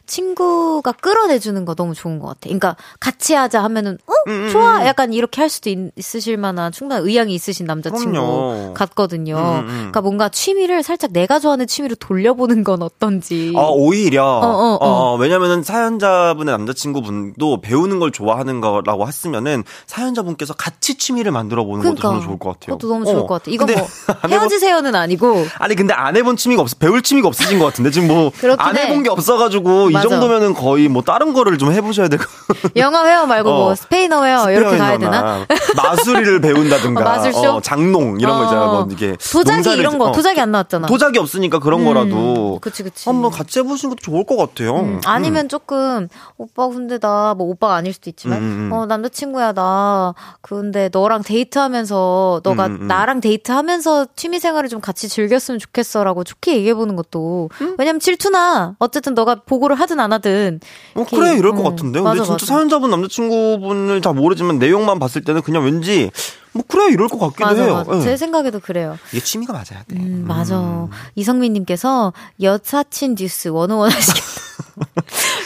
[0.06, 2.39] 친구가 끌어내주는 거 너무 좋은 것 같아.
[2.43, 4.86] 그러니까 같이 하자 하면은 어 음, 음, 좋아 음.
[4.86, 8.74] 약간 이렇게 할 수도 있, 으실 만한 충분한 의향이 있으신 남자친구 그럼요.
[8.74, 9.38] 같거든요.
[9.38, 9.76] 음, 음.
[9.78, 13.54] 그러니까 뭔가 취미를 살짝 내가 좋아하는 취미로 돌려보는 건 어떤지.
[13.56, 14.24] 아, 오히려.
[14.26, 14.88] 어, 어, 어.
[15.14, 22.01] 어, 왜냐면은 사연자분의 남자친구분도 배우는 걸 좋아하는 거라고 했으면은 사연자분께서 같이 취미를 만들어 보는 것도
[22.01, 22.78] 저는 좋을 것 같아요.
[22.78, 23.26] 그것도 너무 좋을 어.
[23.26, 23.51] 것 같아.
[23.51, 23.88] 이건 근데 뭐
[24.22, 27.91] 안 해본- 헤어지세요는 아니고 아니 근데 안 해본 취미가 없어 배울 취미가 없으신 것 같은데
[27.91, 28.84] 지금 뭐 안 해.
[28.84, 30.10] 해본 게 없어가지고 이 맞아.
[30.10, 32.24] 정도면은 거의 뭐 다른 거를 좀 해보셔야 되고
[32.76, 33.76] 영어 회화 말고 뭐 어.
[33.76, 35.46] 스페인어 회화 이렇게 가야 되나?
[35.76, 37.39] 마술이를 배운다든가 어, 마술쇼?
[37.50, 38.66] 어, 장농 이런 거 있잖아요.
[38.68, 38.88] 뭐 어.
[38.91, 40.88] 이게 도자기 이런 거 어, 도자기 안 나왔잖아.
[40.88, 43.10] 도자기 없으니까 그런 음, 거라도 그치 그치.
[43.10, 44.76] 한번 같이 해보시는 것도 좋을 것 같아요.
[44.80, 48.74] 음, 아니면 조금 오빠 근데 나 뭐 오빠가 아닐 수도 있지만 음, 음, 음.
[48.74, 52.88] 어 남자친구야 나 근데 너랑 데이트하면서 너가 음, 음.
[52.88, 57.76] 나랑 데이트하면서 취미 생활을 좀 같이 즐겼으면 좋겠어라고 좋게 얘기해 보는 것도 음?
[57.78, 60.60] 왜냐면 질투나 어쨌든 너가 보고를 하든 안 하든
[60.96, 62.00] 어, 그래, 이럴 것 음, 같은데.
[62.00, 62.46] 근데 맞아, 진짜 맞아.
[62.46, 66.10] 사연자분 남자친구분을 잘 모르지만 내용만 봤을 때는 그냥 왠지,
[66.54, 67.76] 뭐, 그래, 이럴 것 같기도 맞아 해요.
[67.76, 68.02] 맞아 예.
[68.02, 68.98] 제 생각에도 그래요.
[69.12, 69.96] 이게 취미가 맞아야 돼.
[69.98, 70.88] 음, 맞아.
[71.16, 74.28] 이성민님께서 여사친 듀스 원어원 하시겠다.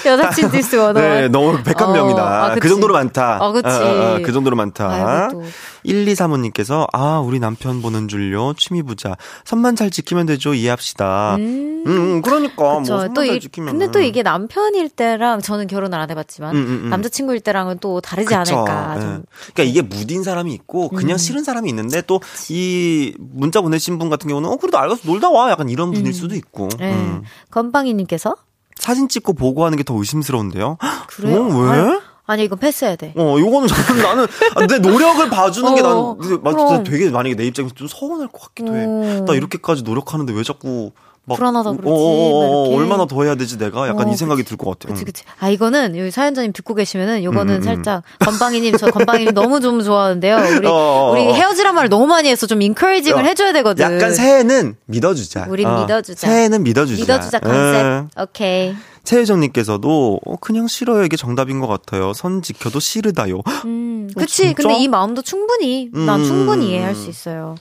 [0.07, 1.09] 여사친 듀스 원어원.
[1.09, 2.21] 네, 너무 백한명이다.
[2.21, 2.67] 어, 아, 그.
[2.67, 3.37] 정도로 많다.
[3.41, 4.23] 어, 그치.
[4.23, 4.89] 그 정도로 많다.
[4.89, 5.49] 아이고, 또.
[5.85, 8.53] 1235님께서, 아, 우리 남편 보는 줄요.
[8.57, 9.15] 취미 부자.
[9.45, 10.53] 선만 잘 지키면 되죠.
[10.53, 11.35] 이해합시다.
[11.35, 11.87] 음, 음.
[11.87, 12.93] 음, 그러니까, 그쵸.
[12.93, 13.77] 뭐, 선만 또잘 이, 지키면.
[13.77, 16.89] 근데 또 이게 남편일 때랑 저는 결혼을 안 해봤지만 음, 음, 음.
[16.89, 18.93] 남자친구일 때랑은 또 다르지 않을까.
[18.97, 19.01] 예.
[19.01, 19.23] 좀.
[19.53, 21.17] 그러니까 이게 무딘 사람이 있고 그냥 음.
[21.17, 25.49] 싫은 사람이 있는데 또 이 문자 보내신 분 같은 경우는 어 그래도 알아서 놀다 와
[25.51, 26.93] 약간 이런 분일 수도 있고 네.
[26.93, 27.23] 음.
[27.51, 28.35] 건빵이님께서
[28.77, 30.77] 사진 찍고 보고하는 게 더 의심스러운데요.
[31.07, 31.43] 그래요?
[31.45, 31.69] 어, 왜?
[31.71, 33.13] 아유, 아니 이건 패스해야 돼.
[33.15, 36.83] 어, 요거는 저는 나는 아, 내 노력을 봐주는 게 어, 난, 맞 그럼.
[36.83, 38.85] 되게 만약에 내 입장에서 좀 서운할 것 같기도 해.
[38.85, 39.25] 어.
[39.25, 40.91] 나 이렇게까지 노력하는데 왜 자꾸
[41.35, 41.87] 불안하다 그러지.
[41.87, 44.43] 어, 얼마나 더 해야 되지 내가 약간 어, 이 생각이.
[44.43, 44.93] 들 것 같아.
[44.93, 45.23] 그치, 그치.
[45.39, 49.81] 아, 이거는 여기 사연자님 듣고 계시면은 요거는 음, 음, 살짝 건방이님, 저 건방이님 너무 좀
[49.83, 50.37] 좋아하는데요.
[50.59, 51.11] 우리, 어, 어, 어.
[51.11, 53.83] 우리 헤어지란 말을 너무 많이 해서 좀 인커리징을 어, 해줘야 되거든.
[53.83, 55.47] 약간 새해는 믿어주자.
[55.49, 56.27] 우린 어, 믿어주자.
[56.27, 57.01] 새해는 믿어주자.
[57.01, 57.47] 믿어주자 예.
[57.47, 58.19] 컨셉.
[58.21, 58.75] 오케이.
[59.03, 61.03] 최혜정님께서도 어, 그냥 싫어요.
[61.03, 62.13] 이게 정답인 것 같아요.
[62.13, 63.41] 선 지켜도 싫으다요.
[63.65, 64.43] 음, 어, 그치.
[64.43, 64.53] 진짜?
[64.55, 66.25] 근데 이 마음도 충분히, 난 음.
[66.25, 67.55] 충분히 이해할 수 있어요.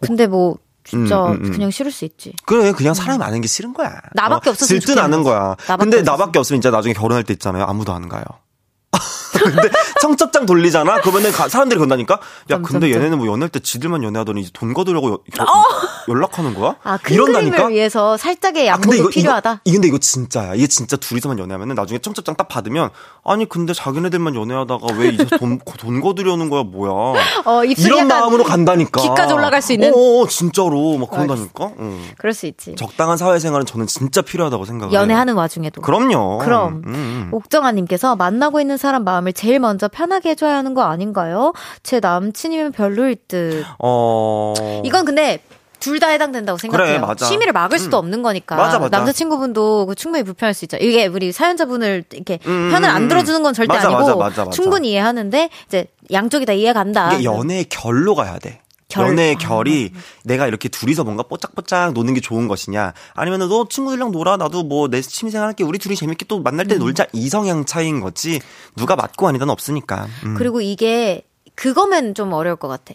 [0.00, 0.56] 근데 뭐,
[0.88, 1.52] 진짜 음, 음, 음.
[1.52, 2.32] 그냥 싫을 수 있지.
[2.46, 4.00] 그래, 그냥 사람이 많은 게 싫은 거야.
[4.14, 5.40] 나밖에 없었으면 질투 나는 좋겠는 거야.
[5.68, 6.04] 나밖에 근데 없었으면.
[6.04, 7.64] 나밖에 없으면 이제 나중에 결혼할 때 있잖아요.
[7.64, 8.22] 아무도 안 가요.
[8.92, 9.68] 근데
[10.00, 11.00] 청첩장 돌리잖아.
[11.00, 12.18] 그러면은 가- 사람들이 건다니까.
[12.50, 12.90] 야, 근데.
[12.92, 15.46] 얘네는 뭐 연애할 때 지들만 연애하더니 이제 돈 거두려고 여- 여-
[16.08, 16.74] 연락하는 거야?
[16.82, 17.56] 아, 큰 이런다니까.
[17.56, 19.50] 그림을 위해서 살짝의 아, 양보도 필요하다.
[19.52, 20.54] 이거, 이 근데 이거 진짜야.
[20.54, 22.88] 이게 진짜 둘이서만 연애하면은 나중에 청첩장 딱 받으면
[23.24, 27.20] 아니 근데 자기네들만 연애하다가 왜 이제 돈, 돈 거두려는 거야 뭐야.
[27.44, 29.02] 어, 이런 마음으로 간다니까.
[29.02, 29.92] 귀까지 올라갈 수 있는?
[29.94, 31.70] 어, 어, 진짜로 막 그런다니까.
[31.78, 32.00] 응.
[32.16, 32.74] 그럴 수 있지.
[32.76, 34.98] 적당한 사회생활은 저는 진짜 필요하다고 생각해요.
[34.98, 35.82] 연애하는 와중에도.
[35.82, 36.38] 그럼요.
[36.38, 36.82] 그럼.
[36.86, 37.28] 음, 음.
[37.32, 41.52] 옥정아님께서 만나고 있는 사람 마음을 제일 먼저 편하게 해줘야 하는 거 아닌가요?
[41.82, 43.64] 제 남친이면 별로일 듯.
[43.78, 44.54] 어.
[44.84, 45.40] 이건 근데
[45.80, 46.86] 둘다 해당된다고 생각해요.
[46.86, 47.26] 그래, 맞아.
[47.26, 48.04] 취미를 막을 수도 음.
[48.04, 48.56] 없는 거니까.
[48.56, 48.96] 맞아, 맞아.
[48.96, 50.76] 남자친구분도 그 충분히 불편할 수 있죠.
[50.78, 54.44] 이게 우리 사연자분을 이렇게 음, 편을 안 음, 들어주는 건 절대 맞아, 아니고 맞아, 맞아,
[54.44, 54.50] 맞아.
[54.50, 57.14] 충분히 이해하는데 이제 양쪽이 다 이해간다.
[57.14, 58.60] 이게 연애의 결로 가야 돼.
[58.88, 59.08] 결.
[59.08, 59.92] 연애의 아, 결이
[60.24, 64.88] 내가 이렇게 둘이서 뭔가 뽀짝뽀짝 노는 게 좋은 것이냐 아니면 너 친구들이랑 놀아 나도 뭐
[64.88, 66.78] 내 취미생활 할게 우리 둘이 재밌게 또 만날 때 음.
[66.80, 68.40] 놀자 이성향 차이인 거지
[68.76, 70.34] 누가 맞고 아니다는 없으니까 음.
[70.36, 71.22] 그리고 이게
[71.54, 72.94] 그거면 좀 어려울 것 같아.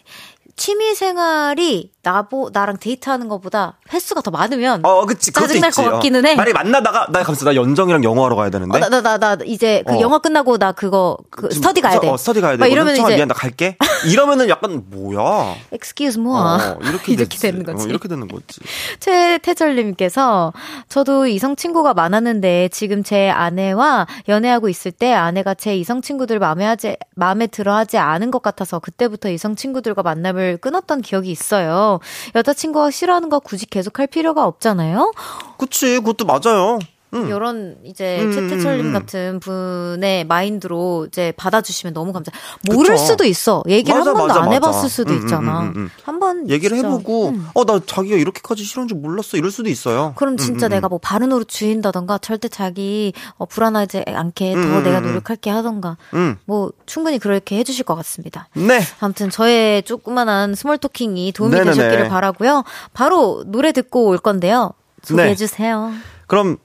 [0.56, 6.36] 취미 생활이 나보 나랑 데이트하는 것보다 횟수가 더 많으면 어 그치 짜증날 것 같기는 해.
[6.36, 9.82] 만약에 만나다가 나 감사 나 연정이랑 영어하러 가야 되는데 어, 나, 나, 나, 나, 이제
[9.86, 10.00] 그 어.
[10.00, 12.08] 영화 끝나고 나 그거, 그 스터디 가야 돼.
[12.08, 12.58] 어, 스터디 가야 돼.
[12.58, 13.76] 막 이러면 이제, 미안 나 갈게.
[14.06, 15.56] 이러면은 약간 뭐야?
[15.72, 16.30] excuse me.
[16.30, 17.38] 어, 이렇게 이렇게.
[17.38, 17.86] 되는 거지.
[17.86, 18.60] 어, 이렇게 되는 거지.
[19.00, 20.52] 최태절님께서
[20.88, 26.64] 저도 이성 친구가 많았는데 지금 제 아내와 연애하고 있을 때 아내가 제 이성 친구들 마음에
[26.64, 32.00] 하지 마음에 들어하지 않은 것 같아서 그때부터 이성 친구들과 만남을 끊었던 기억이 있어요.
[32.34, 35.12] 여자친구가 싫어하는 거 굳이 계속 할 필요가 없잖아요.
[35.58, 36.78] 그치, 그것도 맞아요.
[37.14, 37.28] 응.
[37.28, 38.92] 이런 이제 음, 최태철님 음, 음.
[38.92, 42.32] 같은 분의 마인드로 이제 받아주시면 너무 감사.
[42.68, 43.04] 모를 그쵸.
[43.04, 43.62] 수도 있어.
[43.68, 44.54] 얘기를 맞아, 한 번도 맞아, 안 맞아.
[44.54, 45.60] 해봤을 수도 음, 음, 있잖아.
[45.60, 45.90] 음, 음, 음.
[46.02, 47.48] 한번 얘기를 진짜, 해보고, 음.
[47.54, 49.36] 어, 나 자기가 이렇게까지 싫은 줄 몰랐어.
[49.36, 50.12] 이럴 수도 있어요.
[50.16, 50.90] 그럼 진짜 음, 음, 내가 음.
[50.90, 55.06] 뭐 바른 노릇 주인다던가 절대 자기 어, 불안하지 않게 더 음, 음, 내가 음.
[55.06, 56.36] 노력할게 하던가 음.
[56.44, 58.48] 뭐 충분히 그렇게 해주실 것 같습니다.
[58.54, 58.80] 네.
[59.00, 61.72] 아무튼 저의 조그만한 스몰 토킹이 도움이 네네네.
[61.74, 62.64] 되셨기를 바라고요.
[62.92, 64.72] 바로 노래 듣고 올 건데요.
[65.02, 65.34] 소개해 네.
[65.34, 65.92] 주세요.
[66.26, 66.56] 그럼,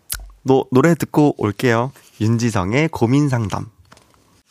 [0.43, 1.91] 노, 노래 듣고 올게요.
[2.21, 3.67] 윤지성의 고민 상담.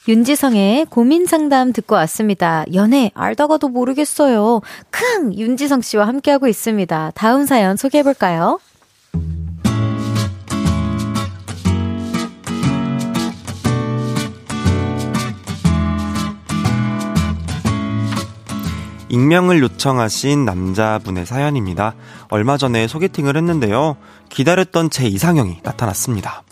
[0.07, 2.64] 윤지성의 고민 상담 듣고 왔습니다.
[2.72, 4.62] 연애 알다가도 모르겠어요.
[4.91, 7.12] 큰 윤지성 씨와 함께하고 있습니다.
[7.14, 8.59] 다음 사연 소개해 볼까요?
[19.18, 21.94] 익명을 요청하신 남자분의 사연입니다.
[22.28, 23.96] 얼마 전에 소개팅을 했는데요.
[24.28, 26.44] 기다렸던 제 이상형이 나타났습니다.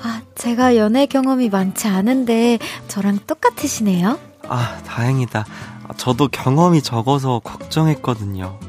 [0.00, 4.16] 아, 제가 연애 경험이 많지 않은데 저랑 똑같으시네요.
[4.48, 5.44] 아, 다행이다.
[5.88, 8.60] 아, 저도 경험이 적어서 걱정했거든요.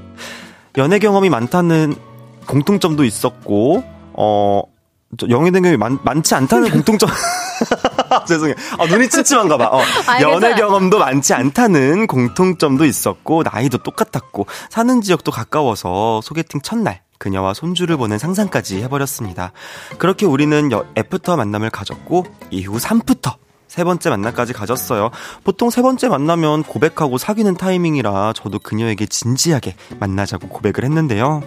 [0.77, 1.95] 연애 경험이 많다는
[2.47, 3.83] 공통점도 있었고,
[4.13, 4.63] 어,
[5.17, 7.11] 저 연애 경험이 많, 많지 않다는 공통점.
[8.27, 8.55] 죄송해요.
[8.79, 9.65] 아, 눈이 침침한가 봐.
[9.67, 10.55] 어, 아, 연애.
[10.55, 18.17] 경험도 많지 않다는 공통점도 있었고, 나이도 똑같았고, 사는 지역도 가까워서 소개팅 첫날, 그녀와 손주를 보는
[18.17, 19.51] 상상까지 해버렸습니다.
[19.97, 23.35] 그렇게 우리는 여- 애프터 만남을 가졌고, 이후 삼프터
[23.67, 25.11] 세 번째 만남까지 가졌어요.
[25.43, 31.43] 보통 세 번째 만나면 고백하고 사귀는 타이밍이라 저도 그녀에게 진지하게 만나자고 고백을 했는데요.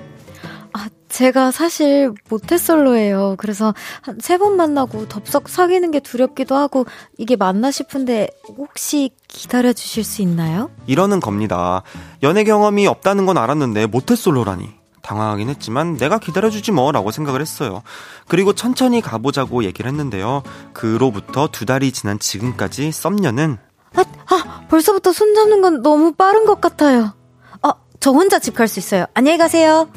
[1.08, 3.36] 아, 제가 사실 모태솔로예요.
[3.38, 6.84] 그래서 한 세 번 만나고 덥석 사귀는 게 두렵기도 하고
[7.16, 10.70] 이게 맞나 싶은데 혹시 기다려 주실 수 있나요?
[10.86, 11.82] 이러는 겁니다.
[12.22, 14.76] 연애 경험이 없다는 건 알았는데 모태솔로라니.
[15.02, 17.82] 당황하긴 했지만 내가 기다려주지 뭐 라고 생각을 했어요.
[18.28, 20.42] 그리고 천천히 가보자고 얘기를 했는데요.
[20.74, 23.56] 그로부터 두 달이 지난 지금까지 썸녀는
[23.94, 27.14] 아, 아, 벌써부터 손 잡는 건 너무 빠른 것 같아요.
[27.62, 29.06] 어, 저 혼자 집 갈 수 있어요.
[29.14, 29.88] 안녕히 가세요.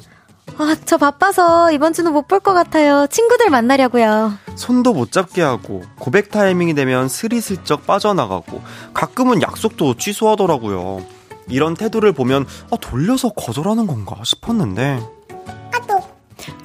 [0.58, 3.08] 아, 저 바빠서 이번 주는 못 볼 것 같아요.
[3.10, 4.34] 친구들 만나려고요.
[4.56, 8.62] 손도 못 잡게 하고 고백 타이밍이 되면 스리슬쩍 빠져나가고
[8.94, 11.04] 가끔은 약속도 취소하더라고요.
[11.48, 15.00] 이런 태도를 보면 아, 돌려서 거절하는 건가 싶었는데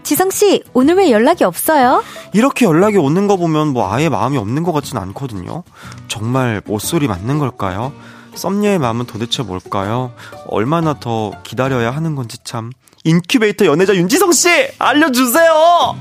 [0.02, 2.02] 지성 씨, 오늘 왜 연락이 없어요?
[2.32, 5.64] 이렇게 연락이 오는 거 보면 뭐 아예 마음이 없는 것 같진 않거든요.
[6.06, 7.92] 정말 모쏠이 맞는 걸까요?
[8.36, 10.12] 썸녀의 마음은 도대체 뭘까요?
[10.46, 12.70] 얼마나 더 기다려야 하는 건지 참.
[13.06, 14.48] 인큐베이터 연애자 윤지성 씨
[14.80, 15.96] 알려주세요.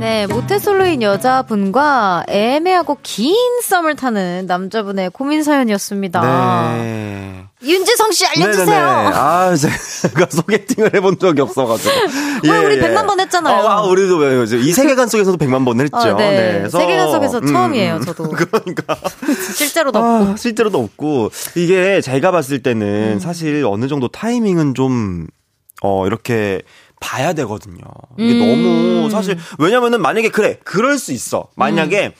[0.00, 6.20] 네, 모태솔로인 여자분과 애매하고 긴 썸을 타는 남자분의 고민 사연이었습니다.
[6.76, 7.23] 네.
[7.64, 8.66] 윤지성 씨 알려주세요.
[8.66, 9.10] 네네네.
[9.14, 11.90] 아, 제가 소개팅을 해본 적이 없어가지고.
[12.44, 13.06] 예, 우리 100만 예.
[13.06, 13.66] 번 했잖아요.
[13.66, 15.96] 아, 우리도 이 세계관 속에서도 100만 번 했죠.
[15.96, 16.62] 아, 네.
[16.62, 16.68] 네.
[16.68, 18.28] 세계관 속에서 음, 처음이에요, 저도.
[18.30, 18.96] 그러니까.
[19.56, 20.36] 실제로도 아, 없고.
[20.36, 21.30] 실제로도 없고.
[21.56, 23.18] 이게 제가 봤을 때는 음.
[23.20, 25.26] 사실 어느 정도 타이밍은 좀,
[25.82, 26.62] 어, 이렇게
[27.00, 27.82] 봐야 되거든요.
[28.18, 28.38] 이게 음.
[29.02, 31.48] 너무 사실 왜냐면은 만약에 그래 그럴 수 있어.
[31.54, 32.12] 만약에 음.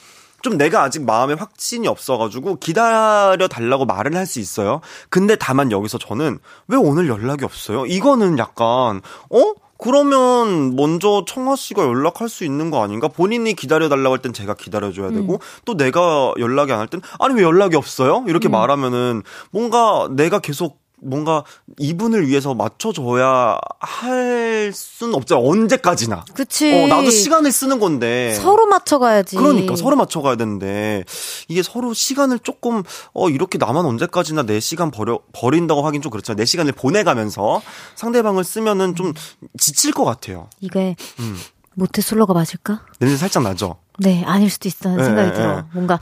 [0.45, 4.81] 좀 내가 아직 마음에 확신이 없어가지고 기다려 달라고 말을 할 수 있어요.
[5.09, 6.37] 근데 다만 여기서 저는
[6.67, 7.85] 왜 오늘 연락이 없어요?
[7.87, 9.53] 이거는 약간 어?
[9.77, 13.07] 그러면 먼저 청아 씨가 연락할 수 있는 거 아닌가?
[13.07, 15.37] 본인이 기다려 달라고 할 땐 제가 기다려 줘야 되고 음.
[15.65, 18.23] 또 내가 연락이 안 할 땐 아니 왜 연락이 없어요?
[18.27, 18.51] 이렇게 음.
[18.51, 21.43] 말하면은 뭔가 내가 계속 뭔가
[21.79, 25.41] 이분을 위해서 맞춰줘야 할 수는 없잖아.
[25.41, 26.25] 언제까지나.
[26.33, 26.73] 그치.
[26.73, 28.33] 어, 나도 시간을 쓰는 건데.
[28.35, 29.35] 서로 맞춰가야지.
[29.35, 31.03] 그러니까 서로 맞춰가야 되는데
[31.47, 32.83] 이게 서로 시간을 조금
[33.13, 36.33] 어 이렇게 나만 언제까지나 내 시간 버려 버린다고 하긴 좀 그렇죠.
[36.33, 37.61] 내 시간을 보내가면서
[37.95, 39.13] 상대방을 쓰면은 좀
[39.57, 40.49] 지칠 것 같아요.
[40.59, 41.37] 이게 음.
[41.75, 42.81] 모태솔로가 맞을까?
[42.99, 43.77] 냄새 살짝 나죠.
[43.99, 45.55] 네, 아닐 수도 있다는 네, 생각이 네, 들어.
[45.57, 45.61] 네.
[45.73, 45.99] 뭔가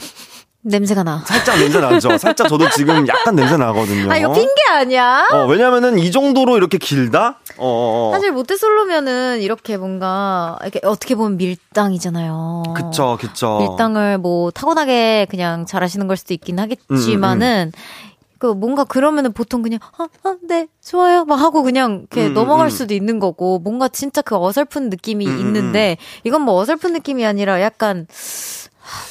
[0.63, 1.23] 냄새가 나.
[1.25, 2.17] 살짝 냄새 나죠.
[2.17, 4.11] 살짝 저도 지금 약간 냄새 나거든요.
[4.11, 5.27] 아, 이거 핑계 아니야?
[5.31, 7.39] 어, 왜냐면은 이 정도로 이렇게 길다?
[7.57, 8.11] 어, 어, 어.
[8.13, 12.63] 사실 모태솔로면은 이렇게 뭔가, 이렇게 어떻게 보면 밀당이잖아요.
[12.75, 13.59] 그쵸, 그쵸.
[13.59, 17.77] 밀당을 뭐 타고나게 그냥 잘하시는 걸 수도 있긴 하겠지만은, 음, 음.
[17.77, 18.13] 음.
[18.39, 21.23] 그 뭔가 그러면은 보통 그냥 아, 아, 네, 좋아요.
[21.23, 22.69] 막 하고 그냥 이렇게 음, 넘어갈 음.
[22.69, 25.95] 수도 있는 거고 뭔가 진짜 그 어설픈 느낌이 음, 있는데
[26.25, 28.05] 이건 뭐 어설픈 느낌이 아니라 약간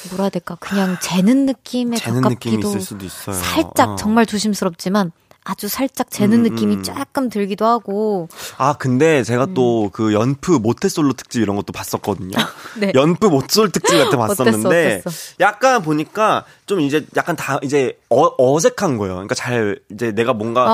[0.09, 3.35] 뭐라 해야 될까 그냥 재는 느낌에 재는 가깝기도 느낌이 있을 수도 있어요.
[3.35, 3.95] 살짝 어.
[3.95, 5.11] 정말 조심스럽지만
[5.45, 6.83] 아주 살짝 재는 음, 느낌이 음.
[6.83, 8.29] 조금 들기도 하고.
[8.57, 9.53] 아, 근데 제가 음.
[9.53, 12.37] 또그 연프 모태솔로 특집 이런 것도 봤었거든요.
[12.79, 12.91] 네.
[12.95, 15.35] 연프 모솔 특집 같은 봤었는데 어땠어, 어땠어?
[15.41, 19.15] 약간 보니까 좀 이제 약간 다 이제 어, 어색한 거예요.
[19.15, 20.65] 그러니까 잘 이제 내가 뭔가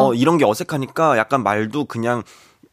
[0.00, 2.22] 어, 어 이런 게 어색하니까 약간 말도 그냥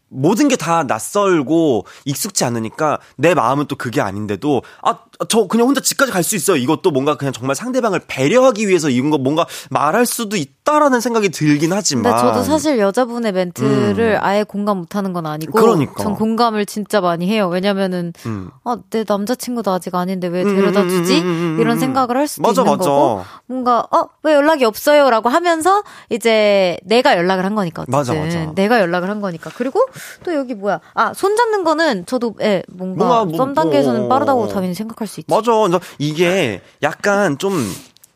[0.10, 4.96] 모든 게 다 낯설고 익숙치 않으니까 내 마음은 또 그게 아닌데도 아
[5.30, 6.58] 저 그냥 혼자 집까지 갈 수 있어요.
[6.58, 11.72] 이것도 뭔가 그냥 정말 상대방을 배려하기 위해서 이건 거 뭔가 말할 수도 있다라는 생각이 들긴
[11.72, 12.04] 하지만.
[12.04, 14.20] 근데 저도 사실 여자분의 멘트를 음.
[14.22, 15.54] 아예 공감 못하는 건 아니고.
[15.54, 16.04] 그러니까.
[16.04, 17.48] 전 공감을 진짜 많이 해요.
[17.48, 18.50] 왜냐면은 음.
[18.66, 21.22] 아내 남자친구도 아직 아닌데 왜 데려다 음, 음, 주지?
[21.22, 22.90] 음, 이런 생각을 할 수도 맞아, 있는 맞아.
[22.90, 23.24] 거고.
[23.48, 28.52] 뭔가 어 왜 연락이 없어요라고 하면서 이제 내가 연락을 한 거니까 어쨌든 맞아, 맞아.
[28.56, 29.86] 내가 연락을 한 거니까 그리고
[30.24, 34.10] 또 여기 뭐야 아 손 잡는 거는 저도 예 뭔가, 뭔가 뭐, 썸 단계에서는 뭐,
[34.10, 35.34] 빠르다고 당연히 생각할 수 있죠.
[35.34, 35.80] 맞아.
[36.00, 37.54] 이게 약간 좀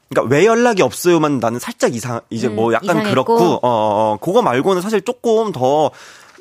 [0.09, 3.09] 그러니까 왜 연락이 없어요만 나는 살짝 이상 이제 음, 뭐 약간 이상했고.
[3.09, 5.91] 그렇고 어, 어, 어 그거 말고는 사실 조금 더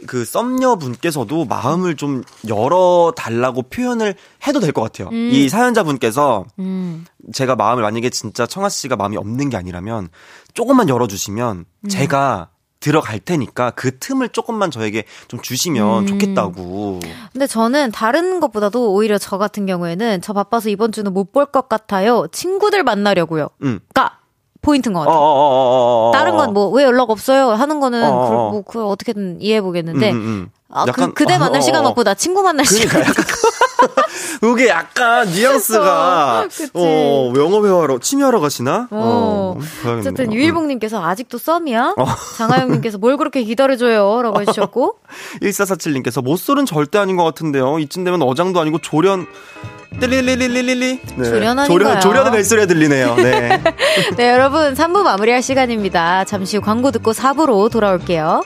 [0.07, 4.15] 그 썸녀 분께서도 마음을 좀 열어 달라고 표현을
[4.47, 5.09] 해도 될 것 같아요.
[5.09, 5.31] 음.
[5.33, 7.05] 이 사연자 분께서 음.
[7.33, 10.09] 제가 마음을 만약에 진짜 청아 씨가 마음이 없는 게 아니라면
[10.55, 11.89] 조금만 열어주시면 음.
[11.89, 12.51] 제가
[12.81, 16.07] 들어갈 테니까 그 틈을 조금만 저에게 좀 주시면 음.
[16.07, 17.01] 좋겠다고.
[17.33, 21.69] 근데 저는 다른 것보다도 오히려 저 같은 경우에는 저 바빠서 이번 주는 못 볼 것
[21.69, 22.27] 같아요.
[22.33, 23.49] 친구들 만나려고요.
[23.63, 23.81] 음.
[23.95, 24.19] 가
[24.63, 25.17] 포인트인 것 같아요.
[25.17, 26.13] 어어어어어어.
[26.13, 30.17] 다른 건 뭐 왜 연락 없어요 하는 거는 그, 뭐 그걸 어떻게든 이해해 보겠는데 음,
[30.17, 30.51] 음, 음.
[30.71, 33.15] 아, 그, 약간, 그, 그대 만날 어, 시간 없고 나 친구 만날 그러니까 시간
[34.41, 38.89] 그게 약간 뉘앙스가 어, 어 영어 배워하러 취미하러 가시나?
[38.91, 39.57] 어.
[39.57, 41.95] 어 어쨌든 유일봉님께서 아직도 썸이야?
[41.97, 42.07] 어.
[42.37, 44.99] 장하영님께서 뭘 그렇게 기다려줘요?라고 해주셨고
[45.43, 47.79] 1447님께서 모쏠은 절대 아닌 것 같은데요.
[47.79, 49.27] 이쯤 되면 어장도 아니고 조련
[50.01, 51.01] 띠리리리리리리.
[51.17, 51.25] 네.
[51.25, 52.01] 조련 아닌가요?
[52.01, 53.17] 조련의 벨소리가 들리네요.
[53.17, 53.63] 네.
[54.17, 56.25] 네, 여러분 3부 마무리할 시간입니다.
[56.25, 58.43] 잠시 후 광고 듣고 4부로 돌아올게요.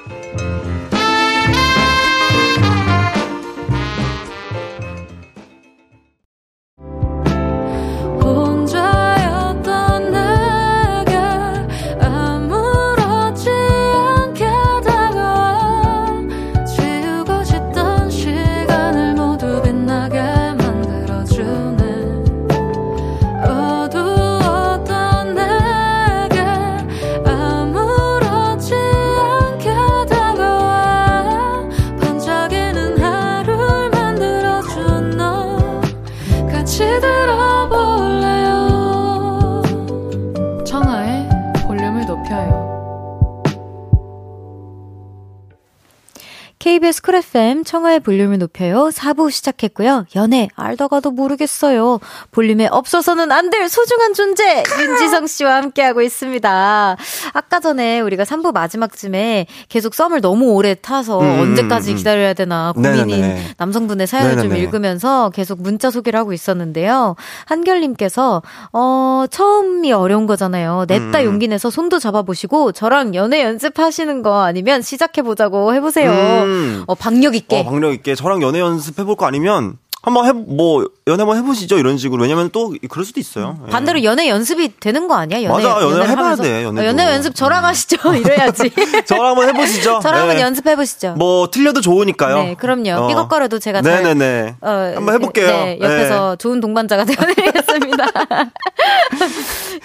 [47.22, 48.90] 쿨 FM 청하의 볼륨을 높여요.
[48.92, 50.06] 4부 시작했고요.
[50.16, 52.00] 연애 알다가도 모르겠어요.
[52.32, 56.96] 볼륨에 없어서는 안 될 소중한 존재 윤지성 씨와 함께하고 있습니다.
[57.34, 61.96] 아까 전에 우리가 3부 마지막쯤에 계속 썸을 너무 오래 타서 음, 음 언제까지 음, 음.
[61.98, 63.42] 기다려야 되나 고민인 네네네.
[63.58, 64.48] 남성분의 사연을 네네네.
[64.48, 67.14] 좀 읽으면서 계속 문자 소개를 하고 있었는데요.
[67.44, 68.42] 한결님께서
[68.72, 70.86] 어 처음이 어려운 거잖아요.
[70.88, 71.24] 냈다 음.
[71.24, 76.10] 용기 내서 손도 잡아보시고 저랑 연애 연습하시는 거 아니면 시작해보자고 해보세요.
[76.10, 76.84] 음.
[76.86, 77.60] 어, 박력 있게.
[77.60, 78.14] 어, 박력 있게.
[78.14, 81.78] 저랑 연애 연습해볼 거 아니면 한번 해, 뭐, 연애 한번 해보시죠.
[81.78, 82.22] 이런 식으로.
[82.22, 83.56] 왜냐면 또, 그럴 수도 있어요.
[83.62, 83.70] 음.
[83.70, 85.44] 반대로 연애 연습이 되는 거 아니야?
[85.44, 86.42] 연애, 맞아, 연애 해봐야 하면서.
[86.42, 86.64] 돼.
[86.64, 87.64] 연애, 어, 연애 연습 저랑 음.
[87.66, 87.96] 하시죠.
[88.16, 88.72] 이래야지.
[89.06, 90.00] 저랑 한번 해보시죠.
[90.00, 90.42] 저랑 한번 네.
[90.42, 91.14] 연습해보시죠.
[91.18, 92.36] 뭐, 틀려도 좋으니까요.
[92.42, 92.90] 네, 그럼요.
[93.04, 93.06] 어.
[93.06, 94.56] 삐걱거려도 제가 네네네.
[94.60, 95.46] 잘, 어, 한번 해볼게요.
[95.46, 96.36] 네, 옆에서 네.
[96.38, 98.04] 좋은 동반자가 되어드리겠습니다.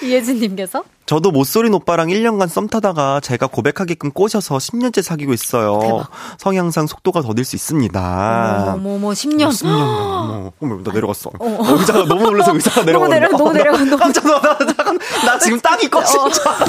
[0.01, 0.83] 이혜진님께서.
[1.07, 5.79] 저도 못소린 오빠랑 1년간 썸 타다가 제가 고백하게끔 꼬셔서 10년째 사귀고 있어요.
[5.81, 6.09] 대박.
[6.37, 8.73] 성향상 속도가 더딜 수 있습니다.
[8.75, 9.47] 어머, 어머, 10년.
[9.47, 9.67] 10년.
[9.67, 11.31] 어머, 어머, 나 내려갔어.
[11.39, 11.75] 어, 어.
[11.79, 13.07] 의자가 너무 놀라서 의자가 내려갔어.
[13.07, 13.97] 너무 내려, 너무 내려가.
[13.97, 14.83] 깜짝 놀랐다.
[15.25, 16.29] 나 지금 땅이 꺼진 어.
[16.29, 16.65] 줄 알았어.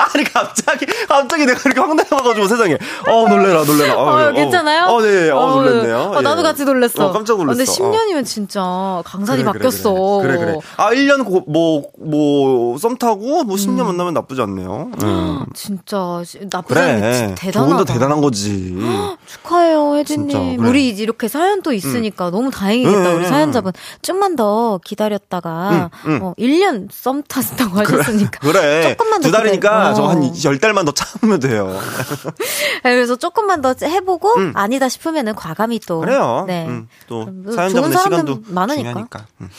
[0.00, 4.84] 아니 갑자기 갑자기 내가 이렇게 확 내려가가지고 세상에 어 놀래라 놀래라 어, 어, 괜찮아요?
[4.84, 5.96] 어, 네, 어, 어 놀랬네요.
[6.14, 6.42] 어, 나도 예.
[6.42, 7.06] 같이 놀랬어.
[7.06, 7.56] 어, 깜짝 놀랐어.
[7.56, 9.92] 근데 10년이면 진짜 강산이 그래, 바뀌었어.
[10.22, 13.86] 그래 그래, 그래 아 1년 뭐뭐 썸 타고 뭐 10년 음.
[13.86, 14.90] 만나면 나쁘지 않네요.
[15.02, 15.44] 음.
[15.54, 17.34] 진짜 나쁘지 그래.
[17.36, 17.76] 대단하다.
[17.76, 18.76] 더 대단한 거지.
[19.26, 20.58] 축하해요 혜진님.
[20.58, 20.68] 그래.
[20.68, 22.32] 우리 이렇게 사연 또 있으니까 음.
[22.32, 23.02] 너무 다행이겠다.
[23.02, 23.72] 네, 우리 사연자분
[24.02, 26.22] 좀만 더 기다렸다가 음, 음.
[26.22, 28.94] 어, 1년 썸 탔다고 하셨으니까 그래.
[28.96, 31.66] 조금만 두 달이니까 저한 10달만 더 참으면 돼요.
[32.84, 34.52] 네, 그래서 조금만 더 해보고 음.
[34.54, 36.00] 아니다 싶으면은 과감히 또.
[36.00, 36.44] 그래요.
[36.46, 36.66] 네.
[36.66, 38.82] 음, 또 사연자분의 시간도 많으니까.
[38.82, 39.26] 중요하니까.
[39.40, 39.50] 음.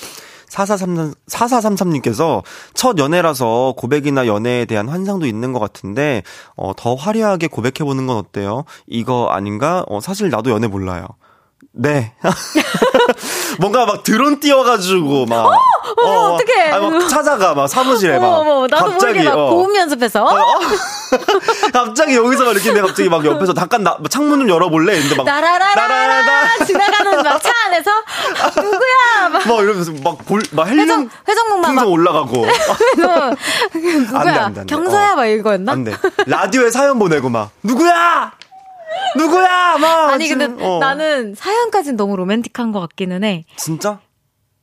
[0.51, 6.23] 4433, 4433님께서 첫 연애라서 고백이나 연애에 대한 환상도 있는 것 같은데,
[6.57, 8.65] 어, 더 화려하게 고백해보는 건 어때요?
[8.85, 9.85] 이거 아닌가?
[9.87, 11.07] 어, 사실 나도 연애 몰라요.
[11.71, 12.13] 네.
[13.59, 15.45] 뭔가 막 드론 띄워가지고 막.
[15.45, 15.49] 어,
[16.03, 16.37] 어, 어.
[16.71, 18.27] 아니, 막 찾아가, 막 사무실에 막.
[18.27, 19.49] 어머, 어머, 나도 갑자기, 모르게 막 어.
[19.51, 20.23] 고음 연습해서.
[20.23, 20.59] 어, 어.
[21.73, 24.99] 갑자기 여기서 막 이렇게 내가 갑자기 막 옆에서 잠깐 나, 창문 좀 열어볼래?
[25.01, 25.25] 근데 막.
[25.25, 27.91] 나라라라라 지나가는 막 차 안에서
[28.55, 29.29] 누구야?
[29.31, 31.09] 막, 막 이러면서 막 볼, 막 헬륨.
[31.27, 31.87] 회전목마 막.
[31.87, 32.45] 올라가고.
[32.97, 33.31] 누구야?
[34.13, 34.65] 안 돼, 안 돼, 안 돼.
[34.67, 35.15] 경서야?
[35.15, 35.71] 막 이거였나?
[35.71, 35.93] 안 돼.
[36.27, 37.49] 라디오에 사연 보내고 막.
[37.63, 38.31] 누구야?
[39.17, 39.77] 누구야?
[39.77, 40.09] 막.
[40.09, 40.79] 아니, 근데 어.
[40.79, 43.45] 나는 사연까지는 너무 로맨틱한 것 같기는 해.
[43.57, 43.99] 진짜?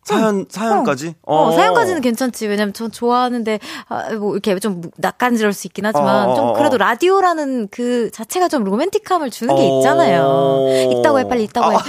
[0.09, 1.15] 사연 사연까지?
[1.23, 2.47] 어, 어, 어 사연까지는 괜찮지.
[2.47, 6.79] 왜냐면 전 좋아하는데 아, 뭐 이렇게 좀 낯간지러울 수 있긴 하지만 어, 어좀 어, 그래도
[6.79, 10.67] 라디오라는 그 자체가 좀 로맨틱함을 주는 게 있잖아요.
[10.93, 11.77] 있다고 해 빨리 있다고 해.
[11.77, 11.83] 아,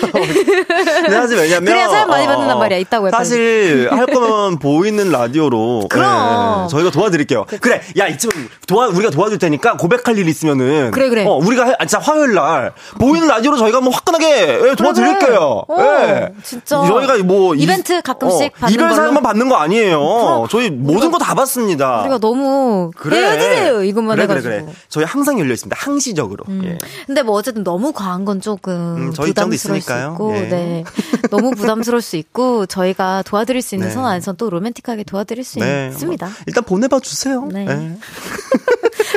[1.08, 2.78] 네, 사실 왜냐면 그래야 사연 많이 받는단 말이야.
[2.80, 3.12] 있다고 해.
[3.12, 7.46] 사실 할 거면 보이는 라디오로 그럼 네, 저희가 도와드릴게요.
[7.48, 8.30] 그, 그래, 야 이쯤
[8.68, 11.26] 도와 우리가 도와줄 테니까 고백할 일 있으면은 그래 그래.
[11.26, 15.64] 어, 우리가 해, 아, 진짜 화요일 날 보이는 라디오로 저희가 뭐 화끈하게 예, 도와드릴게요.
[15.68, 16.34] 그래.
[16.34, 16.42] 예.
[16.44, 20.00] 진짜 저희가 뭐 이벤트 가끔씩 어, 받는 이별 사연만 받는 거 아니에요.
[20.00, 22.02] 그럼, 저희 모든 거 다 받습니다.
[22.02, 23.18] 우리가 너무 그래.
[23.22, 24.44] 헤어지네요 이것만 그래, 해가지고.
[24.50, 24.74] 그래, 그래.
[24.88, 25.76] 저희 항상 열려 있습니다.
[25.80, 26.46] 항시적으로.
[26.48, 26.62] 음.
[26.66, 26.78] 예.
[27.06, 30.42] 근데 뭐 어쨌든 너무 과한 건 조금 음, 부담스러울 수 있고, 예.
[30.48, 30.84] 네.
[31.30, 33.94] 너무 부담스러울 수 있고 저희가 도와드릴 수 있는 네.
[33.94, 35.90] 선 안에서 또 로맨틱하게 도와드릴 수 네.
[35.92, 36.26] 있습니다.
[36.26, 37.48] 뭐, 일단 보내봐 주세요.
[37.52, 37.66] 네.
[37.66, 37.98] 네.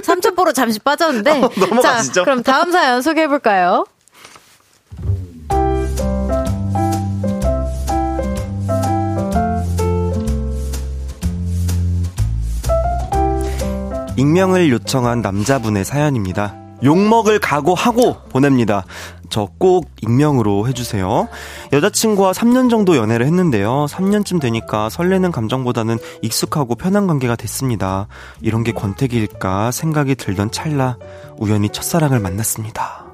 [0.03, 1.41] 삼천포로 잠시 빠졌는데.
[1.43, 1.81] 어.
[1.81, 3.85] 자, 그럼 다음 사연 소개해 볼까요?
[14.27, 16.55] 익명을 요청한 남자분의 사연입니다.
[16.85, 18.85] 욕먹을 각오하고 보냅니다.
[19.31, 21.27] 저 꼭 익명으로 해주세요.
[21.73, 23.87] 여자친구와 3년 정도 연애를 했는데요.
[23.89, 28.07] 3년쯤 되니까 설레는 감정보다는 익숙하고 편한 관계가 됐습니다.
[28.43, 30.99] 이런 게 권태기일까 생각이 들던 찰나
[31.39, 33.07] 우연히 첫사랑을 만났습니다.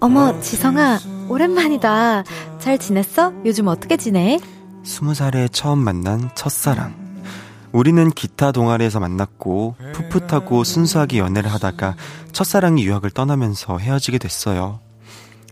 [0.00, 2.22] 어머, 지성아, 오랜만이다.
[2.60, 3.32] 잘 지냈어?
[3.44, 4.38] 요즘 어떻게 지내?
[4.88, 6.94] 스무 살에 처음 만난 첫사랑.
[7.72, 11.94] 우리는 기타 동아리에서 만났고 풋풋하고 순수하게 연애를 하다가
[12.32, 14.80] 첫사랑이 유학을 떠나면서 헤어지게 됐어요.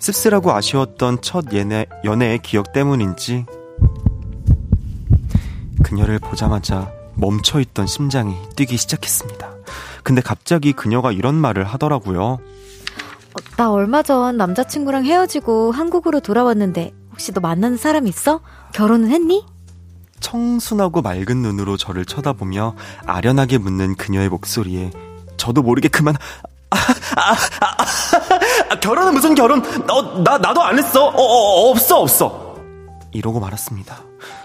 [0.00, 3.44] 씁쓸하고 아쉬웠던 첫 연애, 연애의 기억 때문인지
[5.82, 9.50] 그녀를 보자마자 멈춰있던 심장이 뛰기 시작했습니다.
[10.02, 12.22] 근데 갑자기 그녀가 이런 말을 하더라고요.
[12.22, 12.38] 어,
[13.58, 18.40] 나 얼마 전 남자친구랑 헤어지고 한국으로 돌아왔는데 혹시 너 만나는 사람 있어?
[18.74, 19.42] 결혼은 했니?
[20.20, 22.74] 청순하고 맑은 눈으로 저를 쳐다보며
[23.06, 24.90] 아련하게 묻는 그녀의 목소리에
[25.38, 26.14] 저도 모르게 그만
[26.68, 26.76] 아,
[27.16, 27.76] 아, 아,
[28.70, 29.64] 아 결혼은 무슨 결혼?
[29.90, 31.06] 어, 나 나도 안 했어.
[31.06, 32.56] 어, 어, 어, 없어 없어.
[33.12, 33.96] 이러고 말았습니다.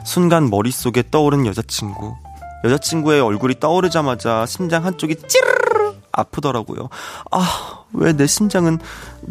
[0.06, 2.16] 순간 머릿속에 떠오른 여자친구.
[2.64, 6.88] 여자친구의 얼굴이 떠오르자마자 심장 한쪽이 찌르르 아프더라고요.
[7.32, 8.80] 아, 왜 내 심장은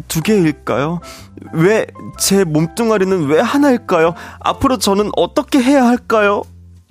[0.07, 0.99] 두 개일까요?
[1.53, 1.85] 왜
[2.19, 4.13] 제 몸뚱아리는 왜 하나일까요?
[4.39, 6.43] 앞으로 저는 어떻게 해야 할까요?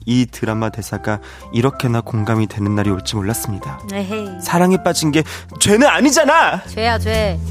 [0.07, 1.21] 이 드라마 대사가
[1.53, 3.79] 이렇게나 공감이 되는 날이 올지 몰랐습니다.
[3.93, 4.41] 에헤이.
[4.41, 5.23] 사랑에 빠진 게
[5.61, 6.65] 죄는 아니잖아!
[6.65, 7.39] 죄야, 죄.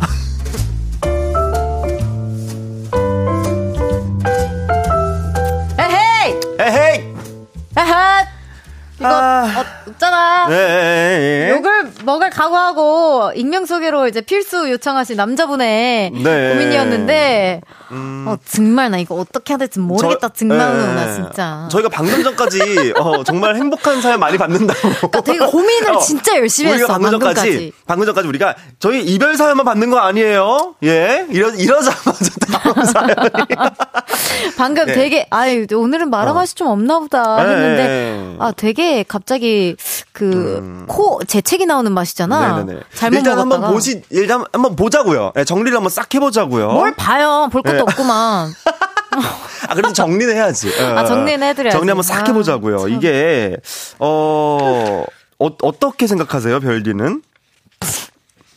[5.79, 6.39] 에헤이!
[6.59, 7.13] 에헤이!
[7.77, 8.38] 에헤이!
[8.99, 9.43] 이거 아.
[9.57, 10.47] 어, 없잖아.
[10.49, 11.51] 네.
[11.51, 16.49] 욕을 먹을 각오하고 익명 소개로 이제 필수 요청하신 남자분의 네.
[16.49, 18.25] 고민이었는데 음.
[18.27, 20.93] 어 정말 나 이거 어떻게 해야 될지 모르겠다 저- 정말 네.
[20.95, 21.67] 나 진짜.
[21.71, 24.79] 저희가 방금 전까지 어, 정말 행복한 사연 많이 받는다고.
[24.81, 27.73] 그러니까 되게 고민을 어, 진짜 열심히 우리가 했어 방금 전까지, 방금까지.
[27.87, 30.75] 방금 전까지 우리가 저희 이별 사연만 받는 거 아니에요?
[30.83, 31.25] 예?
[31.29, 33.13] 이러, 이러자마자 다음 사연이.
[34.57, 34.93] 방금 네.
[34.93, 36.33] 되게 아유 오늘은 말할 어.
[36.33, 37.49] 맛이 좀 없나 보다 네.
[37.49, 39.75] 했는데 아 되게 갑자기
[40.11, 42.57] 그코 재채기 나오는 맛이잖아.
[42.59, 42.65] 음.
[42.65, 42.81] 네네네.
[42.93, 43.55] 잘못 일단 먹었다가.
[43.55, 45.31] 한번 보시, 일단 한번 보자고요.
[45.37, 46.71] 예, 정리를 한번 싹 해보자고요.
[46.71, 47.49] 뭘 봐요?
[47.51, 47.81] 볼 것도 네.
[47.81, 48.53] 없구만.
[49.67, 50.69] 아, 그래도 정리는 해야지.
[50.81, 51.75] 어, 아, 정리는 해드려야지.
[51.77, 52.79] 정리 한번 싹 아, 해보자고요.
[52.79, 52.89] 참.
[52.89, 53.57] 이게,
[53.99, 55.03] 어,
[55.39, 57.21] 어, 어떻게 생각하세요, 별디는?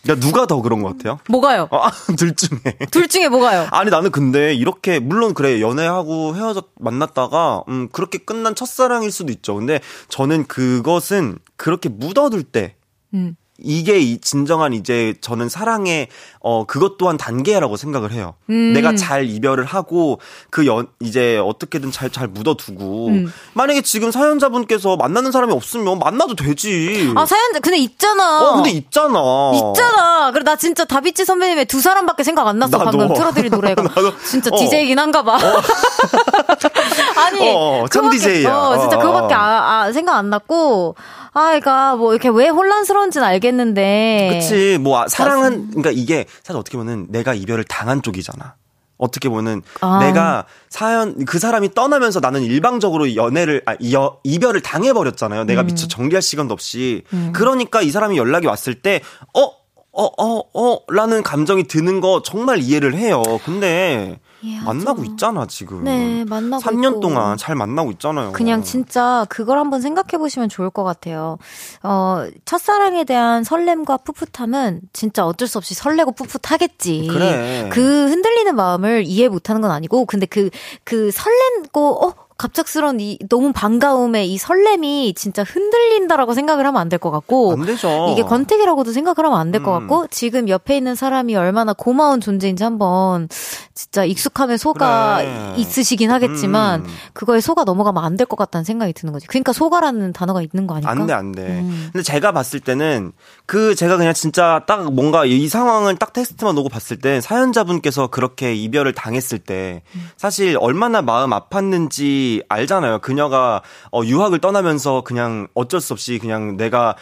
[0.09, 1.19] 야, 누가 더 그런 것 같아요?
[1.29, 1.69] 뭐가요?
[1.71, 1.89] 어,
[2.19, 2.59] 둘 중에.
[2.91, 3.69] 둘 중에 뭐가요?
[3.71, 9.55] 아니 나는 근데 이렇게 물론 그래 연애하고 헤어졌 만났다가 음 그렇게 끝난 첫사랑일 수도 있죠.
[9.55, 12.75] 근데 저는 그것은 그렇게 묻어둘 때
[13.15, 13.37] 음.
[13.59, 16.09] 이게 이 진정한 이제 저는 사랑의
[16.41, 18.35] 어 그것 또한 단계라고 생각을 해요.
[18.51, 18.73] 음.
[18.73, 23.33] 내가 잘 이별을 하고 그 연 이제 어떻게든 잘 잘 묻어두고 음.
[23.55, 27.13] 만약에 지금 사연자분께서 만나는 사람이 없으면 만나도 되지.
[27.15, 28.41] 아 사연 근데 있잖아.
[28.43, 29.21] 어 근데 있잖아.
[29.55, 30.31] 있잖아.
[30.33, 32.79] 그래 나 진짜 다비치 선배님의 두 사람밖에 생각 안 났어.
[32.79, 32.91] 나도.
[32.99, 33.83] 방금 틀어드린 노래가.
[34.25, 34.57] 진짜 어.
[34.59, 35.39] DJ이긴 한가 봐.
[37.17, 38.57] 아니, 어, 참 그거밖에- DJ 야.
[38.57, 39.39] 어, 진짜 어, 그거밖에 어.
[39.39, 40.97] 아, 아, 생각 안 났고.
[41.35, 44.31] 아, 그러니까 뭐 이렇게 왜 혼란스러운지는 알겠는데.
[44.35, 44.79] 그치.
[44.79, 48.55] 뭐, 아, 사랑은, 그러니까 이게 사실 어떻게 보면 내가 이별을 당한 쪽이잖아.
[48.99, 49.99] 어떻게 보면 아.
[49.99, 55.43] 내가 사연, 그 사람이 떠나면서 나는 일방적으로 연애를, 아, 이, 이별을 당해 버렸잖아요.
[55.43, 55.47] 음.
[55.47, 57.03] 내가 미처 정리할 시간도 없이.
[57.33, 59.01] 그러니까 이 사람이 연락이 왔을 때,
[59.35, 59.63] 어?
[59.95, 63.23] 어, 어, 어, 라는 감정이 드는 거 정말 이해를 해요.
[63.45, 64.67] 근데, 이해하죠.
[64.67, 65.85] 만나고 있잖아, 지금.
[65.85, 67.01] 네, 만나고 3년 있고.
[67.01, 68.33] 동안 잘 만나고 있잖아요.
[68.33, 71.39] 그냥 진짜 그걸 한번 생각해 보시면 좋을 것 같아요.
[71.83, 77.09] 어, 첫사랑에 대한 설렘과 풋풋함은 진짜 어쩔 수 없이 설레고 풋풋하겠지.
[77.11, 77.69] 그래.
[77.73, 80.51] 그 흔들리는 마음을 이해 못 하는 건 아니고, 근데 그,
[80.85, 86.99] 그 설렘고, 어, 갑작스러운 이 너무 반가움에 이 설렘이 진짜 흔들린다라고 생각을 하면 안 될
[86.99, 88.09] 것 같고 안 되죠.
[88.13, 89.81] 이게 권태기라고도 생각을 하면 안 될것 음.
[89.89, 93.29] 같고 지금 옆에 있는 사람이 얼마나 고마운 존재인지 한번
[93.75, 95.55] 진짜 익숙함에 속아 그래.
[95.57, 96.87] 있으시긴 하겠지만 음.
[97.15, 99.27] 그거에 속아 넘어가면 안 될 것 같다는 생각이 드는 거지.
[99.27, 100.91] 그러니까 속아라는 단어가 있는 거 아닐까?
[100.91, 101.43] 안 돼, 안 돼.
[101.43, 101.89] 음.
[101.93, 103.13] 근데 제가 봤을 때는
[103.47, 108.55] 그 제가 그냥 진짜 딱 뭔가 이 상황을 딱 테스트만 오고 봤을 때 사연자분께서 그렇게
[108.55, 109.83] 이별을 당했을 때
[110.17, 113.01] 사실 얼마나 마음 아팠는지 알잖아요.
[113.01, 116.97] 그녀가 어, 유학을 떠나면서 그냥 어쩔 수 없이 그냥 내가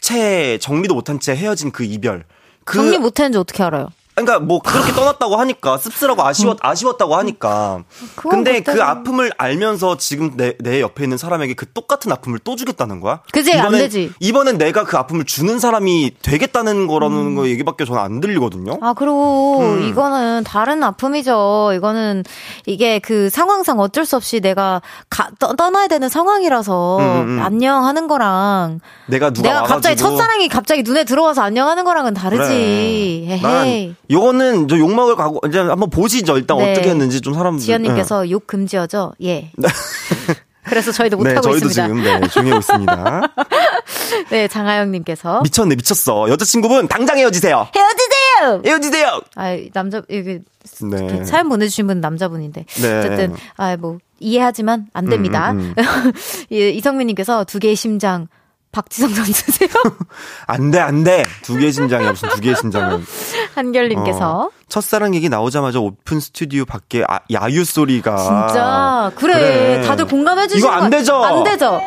[0.00, 2.24] 채 정리도 못한 채 헤어진 그 이별.
[2.64, 3.88] 그 정리 못했는지 어떻게 알아요?
[4.18, 7.84] 그러니까 뭐 그렇게 떠났다고 하니까 씁쓸하고 아쉬웠 아쉬웠다고 하니까.
[8.16, 13.00] 근데 그 아픔을 알면서 지금 내, 내 옆에 있는 사람에게 그 똑같은 아픔을 또 주겠다는
[13.00, 13.20] 거야?
[13.32, 14.12] 그지, 안 되지.
[14.20, 17.34] 이번엔 내가 그 아픔을 주는 사람이 되겠다는 거라는 음.
[17.36, 18.78] 거 얘기밖에 저는 안 들리거든요.
[18.80, 19.82] 아, 그리고 음.
[19.88, 21.72] 이거는 다른 아픔이죠.
[21.74, 22.24] 이거는
[22.66, 27.42] 이게 그 상황상 어쩔 수 없이 내가 가, 떠, 떠나야 되는 상황이라서 음, 음.
[27.42, 33.38] 안녕하는 거랑 내가 누가 내가 갑자기 와가지고 첫사랑이 갑자기 눈에 들어와서 안녕하는 거랑은 다르지.
[33.40, 33.94] 그래.
[34.10, 36.36] 요거는 저 욕먹을 각오 이제 한번 보시죠.
[36.38, 36.72] 일단 네.
[36.72, 37.62] 어떻게 했는지 좀 사람들.
[37.64, 39.12] 지연님께서 욕 금지어죠?
[39.22, 39.52] 예.
[40.68, 41.86] 그래서 저희도 네, 못하고 저희도 있습니다.
[41.86, 43.20] 지금 네, 조용히 하고 있습니다.
[44.30, 45.42] 네, 장하영님께서.
[45.42, 46.28] 미쳤네, 미쳤어.
[46.28, 47.68] 여자친구분 당장 헤어지세요.
[47.74, 48.62] 헤어지세요!
[48.64, 49.20] 헤어지세요.
[49.36, 50.40] 아, 남자, 이게,
[50.82, 51.24] 네.
[51.24, 52.64] 사연 보내주신 분 남자분인데.
[52.82, 52.98] 네.
[52.98, 55.52] 어쨌든, 아, 뭐, 이해하지만 안 됩니다.
[55.52, 56.12] 음, 음,
[56.52, 58.28] 예, 이성민님께서 두 개의 심장,
[58.72, 59.68] 박지성 선수세요?
[60.46, 61.26] 안 돼, 안 돼.
[61.42, 63.04] 두 개의 심장이야, 무슨 두 개의 심장은.
[63.54, 64.40] 한결님께서.
[64.42, 68.16] 어, 첫사랑 얘기 나오자마자 오픈 스튜디오 밖에 아, 야유 소리가.
[68.16, 69.32] 진짜, 그래.
[69.34, 69.82] 그래.
[69.86, 71.24] 다들 공감해주시는 이거 안 거- 되죠?
[71.24, 71.80] 안 되죠?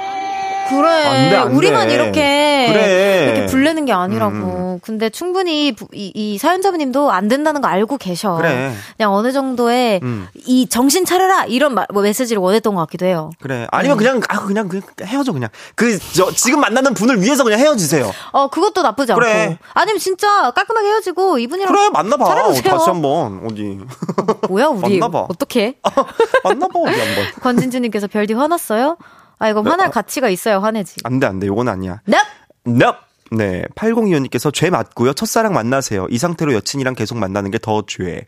[0.77, 0.89] 그래.
[1.05, 1.93] 안 돼, 안 우리만 돼.
[1.95, 2.69] 이렇게.
[2.71, 3.23] 그래.
[3.25, 4.79] 이렇게 불내는 게 아니라고.
[4.83, 8.35] 근데 충분히 부- 이, 이 사연자분님도 안 된다는 거 알고 계셔.
[8.37, 8.73] 그래.
[8.97, 10.27] 그냥 어느 정도의 음.
[10.45, 13.31] 이 정신 차려라 이런 마- 뭐 메시지를 원했던 것 같기도 해요.
[13.41, 13.67] 그래.
[13.71, 15.49] 아니면 그냥, 아, 그냥, 그냥 헤어져, 그냥.
[15.75, 18.11] 그, 저, 지금 만나는 분을 위해서 그냥 헤어지세요.
[18.31, 19.31] 어, 그것도 나쁘지 그래.
[19.43, 19.57] 않고.
[19.73, 22.51] 아니면 진짜 깔끔하게 헤어지고 이분이랑 그래, 만나봐.
[22.63, 23.79] 다시 한 번, 어디.
[24.49, 25.25] 뭐야 우리 만나봐.
[25.29, 25.75] 어떻게?
[26.43, 27.41] 만나봐, 어디 한 번.
[27.41, 28.97] 권진주님께서 별디 화났어요?
[29.41, 30.95] 아 이거 화날 가치가 있어야 화내지.
[31.03, 31.47] 안 돼, 안 돼.
[31.47, 31.99] 요건 아니야.
[32.05, 32.17] 넵.
[32.63, 32.95] 넵!
[33.31, 33.63] 네.
[33.75, 35.13] 8025님께서 죄 맞고요.
[35.13, 36.05] 첫사랑 만나세요.
[36.11, 38.27] 이 상태로 여친이랑 계속 만나는 게 더 죄.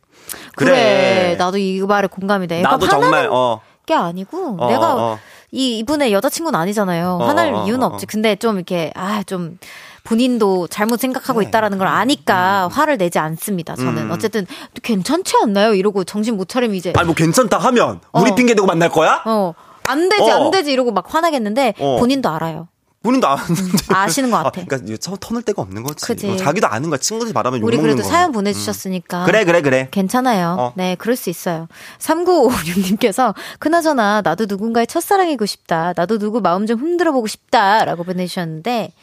[0.56, 0.72] 그래.
[0.72, 1.36] 그래.
[1.38, 2.62] 나도 이 말에 공감이 돼.
[2.62, 3.62] 나도 정말, 어.
[3.86, 5.20] 게 아니고, 어, 내가 어, 어.
[5.52, 7.20] 이, 이분의 여자친구는 아니잖아요.
[7.22, 8.06] 어, 화날 어, 이유는 없지.
[8.08, 9.60] 근데 좀 이렇게, 아, 좀,
[10.06, 11.48] 본인도 잘못 생각하고 네.
[11.48, 12.72] 있다라는 걸 아니까 음.
[12.72, 13.76] 화를 내지 않습니다.
[13.76, 14.12] 저는 음.
[14.12, 14.46] 어쨌든
[14.82, 15.74] 괜찮지 않나요?
[15.74, 18.36] 이러고 정신 못 차리면 이제 아니 뭐 괜찮다 하면 우리 어.
[18.36, 19.22] 핑계 대고 만날 거야?
[19.26, 19.54] 어.
[19.84, 20.46] 안 되지 어.
[20.46, 21.98] 안 되지 이러고 막 화나겠는데 어.
[22.00, 22.68] 본인도 알아요.
[23.04, 24.62] 본인도 아는데 음, 아시는 것 같아.
[24.62, 26.06] 아, 그러니까 터널 데가 없는 거지.
[26.06, 26.30] 그치.
[26.32, 26.98] 어, 자기도 아는 거야.
[26.98, 29.24] 친구들이 말하면 우리 그래도 사연 보내주셨으니까.
[29.24, 29.26] 음.
[29.26, 29.90] 그래 그래 그래.
[29.92, 30.56] 괜찮아요.
[30.58, 30.74] 어.
[30.76, 31.68] 네, 그럴 수 있어요.
[32.00, 35.94] 3956님께서 그나저나 나도 누군가의 첫사랑이고 싶다.
[35.98, 38.94] 나도 누구 마음 좀 흔들어 보고 싶다라고 보내주셨는데.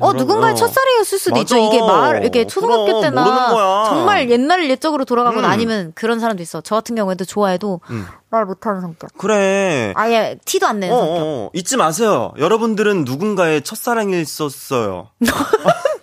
[0.00, 1.40] 어 누군가의 첫사랑이었을 수도 맞아.
[1.42, 1.56] 있죠.
[1.56, 5.52] 이게 말 이게 초등학교 때나 정말 옛날 옛적으로 돌아가거나 음.
[5.52, 6.60] 아니면 그런 사람도 있어.
[6.60, 8.06] 저 같은 경우에도 좋아해도 음.
[8.30, 9.16] 말 못하는 성격.
[9.16, 9.92] 그래.
[9.96, 11.16] 아예 티도 안 내는 어, 성격.
[11.22, 12.32] 어, 잊지 마세요.
[12.38, 15.08] 여러분들은 누 군가의 첫사랑이었었어요.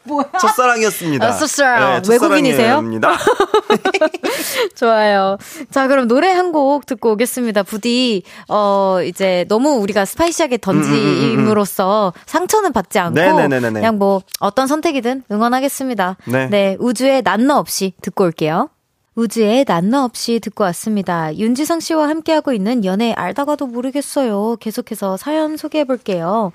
[0.08, 0.26] 뭐야?
[0.40, 1.26] 첫사랑이었습니다.
[1.26, 2.76] 아, 네, 외국인이세요?
[4.76, 5.38] 좋아요.
[5.72, 7.64] 자, 그럼 노래 한 곡 듣고 오겠습니다.
[7.64, 13.16] 부디, 어, 이제 너무 우리가 스파이시하게 던짐으로써 상처는 받지 않고.
[13.20, 13.72] 네네네네.
[13.80, 16.18] 그냥 뭐, 어떤 선택이든 응원하겠습니다.
[16.26, 16.48] 네.
[16.50, 18.70] 네, 우주의 난너 없이 듣고 올게요.
[19.16, 21.36] 우즈의 난너 없이 듣고 왔습니다.
[21.38, 24.58] 윤지성 씨와 함께하고 있는 연애 알다가도 모르겠어요.
[24.60, 26.52] 계속해서 사연 소개해 볼게요.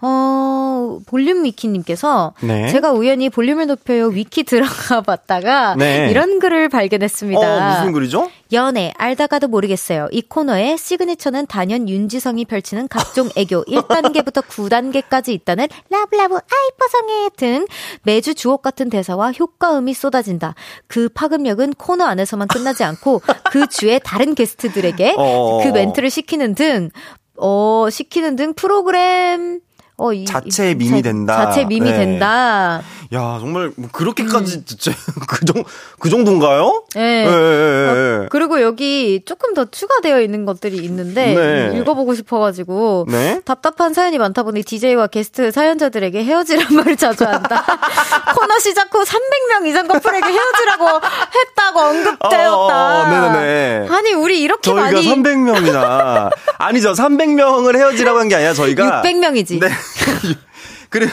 [0.00, 2.68] 어, 볼륨 위키님께서 네.
[2.68, 6.08] 제가 우연히 볼륨을 높여요 위키 들어가 봤다가 네.
[6.10, 7.40] 이런 글을 발견했습니다.
[7.40, 8.30] 어, 무슨 글이죠?
[8.52, 10.08] 연애 알다가도 모르겠어요.
[10.12, 17.66] 이 코너의 시그니처는 단연 윤지성이 펼치는 각종 애교 1단계부터 9단계까지 있다는 love love 아이퍼성애 등
[18.02, 20.54] 매주 주옥 같은 대사와 효과음이 쏟아진다.
[20.86, 25.60] 그 파급력은 코너 안에서만 끝나지 않고 그 주의 다른 게스트들에게 어...
[25.62, 26.90] 그 멘트를 시키는 등
[27.36, 29.60] 어, 시키는 등 프로그램
[29.98, 31.46] 어, 이, 자체 밈이 된다.
[31.46, 31.96] 자체 밈이 네.
[31.96, 32.82] 된다.
[33.14, 34.64] 야, 정말 뭐 그렇게까지 음.
[34.66, 34.92] 진짜
[35.26, 35.64] 그, 정,
[35.98, 36.84] 그 정도인가요?
[36.94, 37.24] 네.
[37.24, 38.26] 네, 네, 네.
[38.30, 41.78] 그리고 여기 조금 더 추가되어 있는 것들이 있는데 네.
[41.78, 43.40] 읽어보고 싶어가지고 네?
[43.46, 47.64] 답답한 사연이 많다 보니 DJ와 게스트 사연자들에게 헤어지란 말을 자주 한다.
[48.38, 50.86] 코너 시작 후 300명 이상 커플에게 헤어지라고
[51.34, 52.50] 했다고 언급되었다.
[52.50, 53.88] 어, 어, 어, 네네네.
[53.88, 59.60] 아니 우리 이렇게 저희가 많이 300명이나 아니죠 300명을 헤어지라고 한 게 아니라 저희가 600명이지.
[59.60, 59.68] 네.
[60.90, 61.06] 그래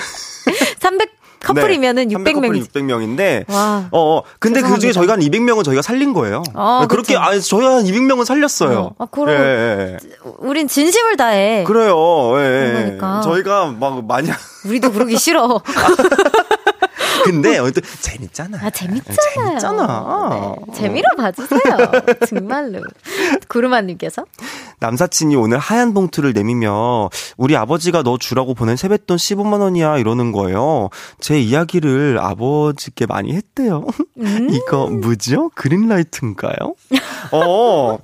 [0.80, 1.10] 300
[1.44, 2.66] 커플이면은 네, 600명.
[2.68, 3.52] 600명인데.
[3.52, 3.90] 와.
[3.92, 4.24] 어, 어.
[4.40, 6.42] 근데 그 중에 저희가 한 200명은 저희가 살린 거예요.
[6.54, 8.80] 아, 그렇게, 아, 저희가 한 200명은 살렸어요.
[8.80, 9.30] 어, 아, 그럼.
[9.30, 9.98] 예, 예, 예.
[10.40, 11.66] 우린 진심을 다해.
[11.66, 11.98] 그래요.
[12.38, 12.68] 예.
[12.68, 12.72] 예.
[12.72, 13.22] 그러니까.
[13.22, 14.30] 저희가 막 많이.
[14.66, 15.62] 우리도 그러기 싫어.
[17.24, 18.58] 근데 어쨌든 재밌잖아.
[18.62, 19.16] 아 재밌잖아요.
[19.34, 20.56] 재밌잖아.
[20.68, 21.60] 네, 재미로 봐주세요.
[22.28, 22.82] 정말로.
[23.48, 24.26] 구르마님께서
[24.80, 30.90] 남사친이 오늘 하얀 봉투를 내미며 우리 아버지가 너 주라고 보낸 세뱃돈 15만 원이야 이러는 거예요.
[31.20, 33.86] 제 이야기를 아버지께 많이 했대요.
[34.20, 34.50] 음.
[34.54, 35.50] 이거 뭐죠?
[35.56, 36.76] 그린라이트인가요?
[37.32, 37.98] 어,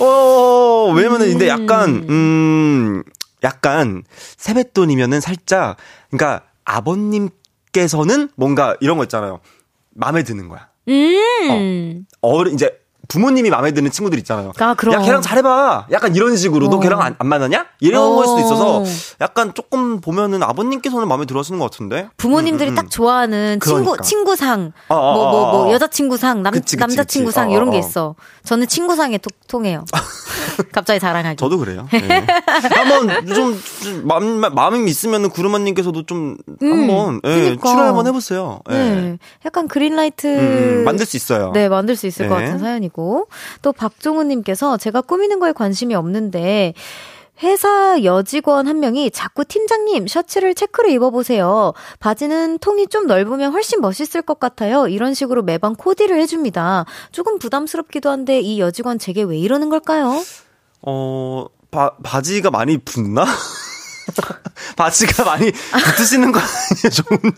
[0.00, 3.02] 어, 왜냐면은 근데 약간 음
[3.42, 4.02] 약간
[4.36, 5.76] 세뱃돈이면은 살짝
[6.10, 7.30] 그러니까 아버님
[7.78, 9.40] 께서는 뭔가 이런 거 있잖아요.
[9.94, 10.68] 마음에 드는 거야.
[10.88, 12.06] 음.
[12.22, 12.77] 어, 어른 이제
[13.08, 14.52] 부모님이 마음에 드는 친구들 있잖아요.
[14.58, 14.94] 아, 그럼.
[14.94, 15.86] 야, 걔랑 잘해봐.
[15.90, 16.66] 약간 이런 식으로.
[16.66, 16.68] 어.
[16.68, 17.66] 너 걔랑 안, 안 만나냐?
[17.80, 18.16] 이런 어.
[18.16, 18.84] 걸 수도 있어서
[19.22, 22.08] 약간 조금 보면은 아버님께서는 마음에 들어 하시는 것 같은데?
[22.18, 22.76] 부모님들이 음, 음, 음.
[22.76, 24.02] 딱 좋아하는 그러니까.
[24.02, 27.56] 친구, 친구상, 어, 어, 뭐, 뭐, 뭐, 여자친구상, 남, 그치, 그치, 남자친구상, 그치.
[27.56, 28.14] 이런 게 있어.
[28.44, 29.84] 저는 친구상에 통, 통해요.
[30.72, 31.36] 갑자기 자랑하기.
[31.36, 31.88] 저도 그래요.
[31.92, 32.26] 네.
[32.74, 37.68] 한번 좀, 좀 마음, 마음이 있으면은 구르마님께서도 좀 음, 한번 예, 그러니까.
[37.70, 38.60] 출연 한번 해보세요.
[38.70, 38.74] 예.
[38.74, 39.18] 네.
[39.46, 40.82] 약간 그린라이트.
[40.84, 41.52] 만들 수 있어요.
[41.54, 42.28] 네, 만들 수 있을 네.
[42.28, 42.97] 것 같은 사연이고.
[42.98, 43.28] 하시고
[43.62, 46.74] 또 박종우님께서 제가 꾸미는 거에 관심이 없는데
[47.40, 51.72] 회사 여직원 한 명이 자꾸 팀장님 셔츠를 체크를 입어보세요.
[52.00, 54.88] 바지는 통이 좀 넓으면 훨씬 멋있을 것 같아요.
[54.88, 56.84] 이런 식으로 매번 코디를 해줍니다.
[57.12, 60.20] 조금 부담스럽기도 한데 이 여직원 제게 왜 이러는 걸까요?
[60.82, 63.24] 어, 바, 바지가 많이 붙나?
[64.76, 67.32] 바지가 많이 붙으시는 거 아니에요, 종훈님?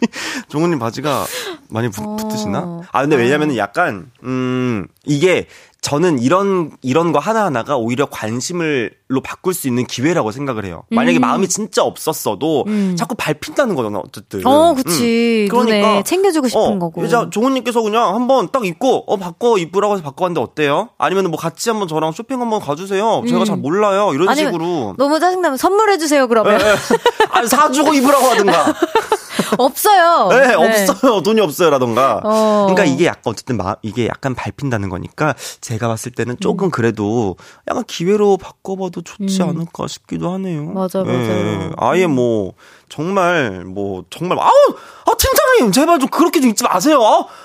[0.49, 1.27] 종훈님 바지가
[1.69, 2.17] 많이 부, 어...
[2.17, 2.83] 붙으시나?
[2.93, 5.47] 아, 근데 왜냐면은 약간, 음, 이게
[5.83, 10.83] 저는 이런 이런 거 하나하나가 오히려 관심을로 바꿀 수 있는 기회라고 생각을 해요.
[10.91, 11.21] 만약에 음.
[11.21, 12.97] 마음이 진짜 없었어도 음.
[12.99, 14.47] 자꾸 밟힌다는 거잖아, 어쨌든.
[14.47, 15.49] 어, 그치.
[15.51, 15.57] 음.
[15.57, 17.05] 그러니까 챙겨주고 싶은 어, 거고.
[17.05, 20.91] 이제 종훈님께서 그냥 한번 딱 입고 어 바꿔 입으라고 해서 바꿔봤는데 어때요?
[20.99, 23.23] 아니면 뭐 같이 한번 저랑 쇼핑 한번 가주세요.
[23.27, 23.63] 제가 잘 음.
[23.63, 24.13] 몰라요.
[24.13, 24.95] 이런 식으로.
[24.99, 26.59] 너무 짜증나면 선물해 주세요, 그러면.
[26.59, 26.65] 네.
[27.33, 28.75] 아니 사주고 입으라고 하든가.
[29.59, 30.29] 없어요.
[30.29, 31.23] 네, 네, 없어요.
[31.23, 32.21] 돈이 없어요라던가.
[32.25, 32.67] 어.
[32.69, 35.35] 그러니까 이게 약간 어쨌든 마, 이게 약간 밟힌다는 거니까
[35.71, 36.71] 제가 봤을 때는 조금 음.
[36.71, 37.37] 그래도
[37.69, 39.49] 약간 기회로 바꿔봐도 좋지 음.
[39.49, 40.67] 않을까 싶기도 하네요.
[40.67, 41.13] 맞아, 맞아.
[41.13, 42.55] 예, 아예 뭐,
[42.91, 44.75] 정말, 뭐, 정말, 아우!
[45.07, 45.71] 아, 팀장님!
[45.73, 47.01] 제발 좀 그렇게 좀 입지 마세요!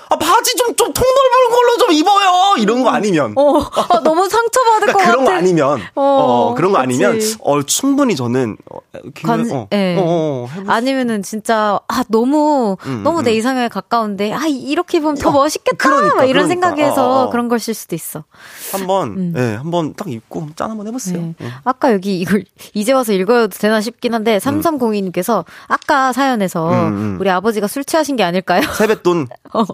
[0.08, 2.56] 아, 바지 좀, 좀 통넓은 걸로 좀 입어요!
[2.58, 3.32] 이런 거 아니면.
[3.36, 5.24] 어, 아, 너무 상처받을 그러니까 것 그런 같아.
[5.24, 5.80] 거 아니면.
[5.94, 6.82] 어, 어 그런 거 그치.
[6.82, 8.78] 아니면, 어, 충분히 저는, 어,
[9.22, 9.96] 관, 어, 예.
[9.96, 13.24] 어, 어, 아니면은 진짜, 아, 너무, 음, 너무 음.
[13.24, 15.76] 내 이상에 가까운데, 아, 이렇게 보면 더 어, 멋있겠다!
[15.78, 16.70] 그러니까, 이런 그러니까.
[16.70, 18.24] 생각에서 그런 걸실 수도 있어.
[18.72, 19.34] 한번, 음.
[19.36, 21.20] 예, 한번 딱 입고 짠 한번 해보세요.
[21.20, 21.34] 네.
[21.42, 21.52] 예.
[21.62, 22.42] 아까 여기 이걸
[22.74, 25.35] 이제 와서 읽어도 되나 싶긴 한데, 3302님께서
[25.68, 27.16] 아까 사연에서 음, 음.
[27.20, 28.62] 우리 아버지가 술 취하신 게 아닐까요?
[28.72, 29.28] 세뱃돈.
[29.54, 29.64] 어.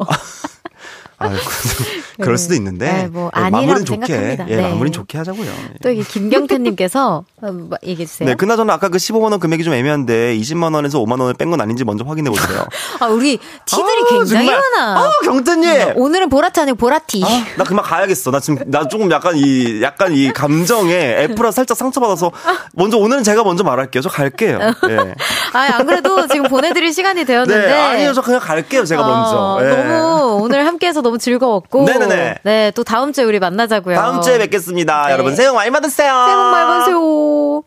[1.25, 1.31] 아,
[2.23, 2.93] 그럴 수도 있는데.
[2.93, 4.07] 네, 뭐 네, 마무리는 좋게.
[4.07, 4.49] 생각합니다.
[4.49, 4.63] 예, 네.
[4.63, 5.51] 마무리는 좋게 하자고요.
[5.83, 8.29] 또 이게 김경태님께서 어, 뭐 얘기해 주세요.
[8.29, 11.61] 네, 그나저나 아까 그 15만 원 금액이 좀 애매한데 20만 원에서 5만 원을 뺀 건
[11.61, 12.65] 아닌지 먼저 확인해 보세요.
[13.01, 14.63] 아, 우리 티들이 아, 굉장히 정말.
[14.77, 15.01] 많아.
[15.01, 15.71] 아, 경태님.
[15.71, 17.23] 음, 오늘은 보라티 아니고 보라티.
[17.25, 18.31] 아, 나 그만 가야겠어.
[18.31, 20.95] 나 지금 나 조금 약간 이 약간 이 감정에
[21.25, 22.31] 애플아 살짝 상처받아서
[22.73, 24.01] 먼저 오늘은 제가 먼저 말할게요.
[24.03, 24.59] 저 갈게요.
[24.89, 25.15] 예.
[25.53, 27.67] 아, 안 그래도 지금 보내드릴 시간이 되었는데.
[27.67, 28.85] 네, 아니요, 저 그냥 갈게요.
[28.85, 29.67] 제가 아, 먼저.
[29.67, 29.77] 예.
[29.77, 31.85] 너무 오늘 함께해서 너무 즐거웠고.
[31.85, 32.35] 네네네.
[32.43, 33.97] 네, 또 다음 주에 우리 만나자고요.
[33.97, 35.07] 다음 주에 뵙겠습니다.
[35.07, 35.13] 네.
[35.13, 36.13] 여러분 새해 복 많이 받으세요.
[36.27, 37.63] 새해 복 많이 받으세요.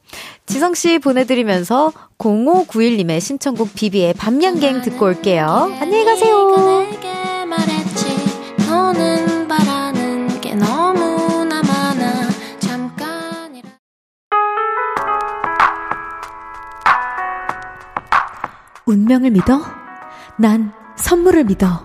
[0.45, 5.71] 지성씨 보내드리면서 0591님의 신청곡 비비의 밤양갱 듣고 올게요.
[5.79, 6.85] 안녕히 가세요.
[18.85, 19.61] 운명을 믿어?
[20.37, 21.84] 난 선물을 믿어.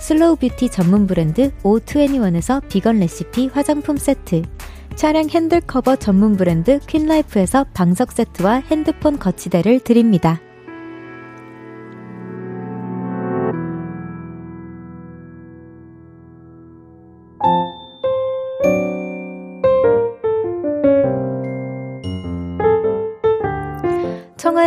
[0.00, 4.42] 슬로우 뷰티 전문 브랜드 O21에서 비건 레시피 화장품 세트,
[4.96, 10.40] 차량 핸들 커버 전문 브랜드 퀸라이프에서 방석 세트와 핸드폰 거치대를 드립니다.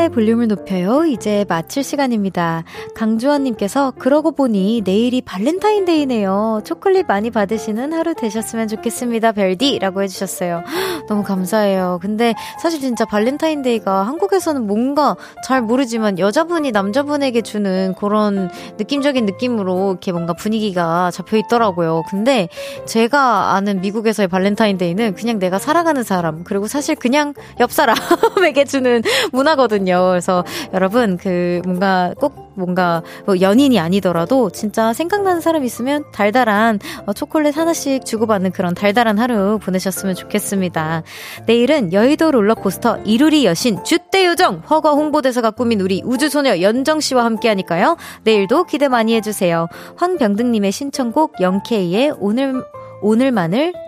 [0.04, 1.06] 청하의 볼륨을 높여요.
[1.06, 2.64] 이제 마칠 시간입니다.
[2.96, 6.62] 강주원님께서 그러고 보니 내일이 발렌타인데이네요.
[6.66, 9.32] 초콜릿 많이 받으시는 하루 되셨으면 좋겠습니다.
[9.32, 10.64] 별디 라고 해주셨어요.
[11.08, 12.00] 너무 감사해요.
[12.02, 20.12] 근데 사실 진짜 발렌타인데이가 한국에서는 뭔가 잘 모르지만 여자분이 남자분에게 주는 그런 느낌적인 느낌으로 이렇게
[20.12, 22.04] 뭔가 분위기가 잡혀 있더라고요.
[22.10, 22.50] 근데
[22.86, 29.02] 제가 아는 미국에서의 발렌타인데이는 그냥 내가 사랑하는 사람 그리고 사실 그냥 옆 사람에게 주는
[29.32, 29.93] 문화거든요.
[29.94, 30.10] 하거든요.
[30.10, 37.14] 그래서 여러분 그 뭔가 꼭 뭔가 뭐 연인이 아니더라도 진짜 생각나는 사람 있으면 달달한 어,
[37.14, 41.04] 초콜릿 하나씩 주고받는 그런 달달한 하루 보내셨으면 좋겠습니다.
[41.46, 47.50] 내일은 여의도 롤러코스터 이루리 여신 주대 요정 허거 홍보대사가 꾸민 우리 우주소녀 연정 씨와 함께
[47.50, 47.98] 하니까요.
[48.24, 49.68] 내일도 기대 많이 해주세요.
[49.98, 52.64] 황병등님의 신청곡 영케이의 오늘
[53.02, 53.83] 오늘만을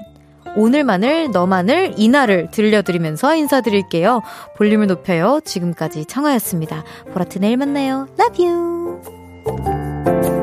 [0.55, 4.21] 오늘만을, 너만을, 이날을 들려드리면서 인사드릴게요.
[4.57, 5.39] 볼륨을 높여요.
[5.43, 6.83] 지금까지 청하였습니다.
[7.13, 8.07] 보라트 내일 만나요.
[8.19, 10.34] Love you!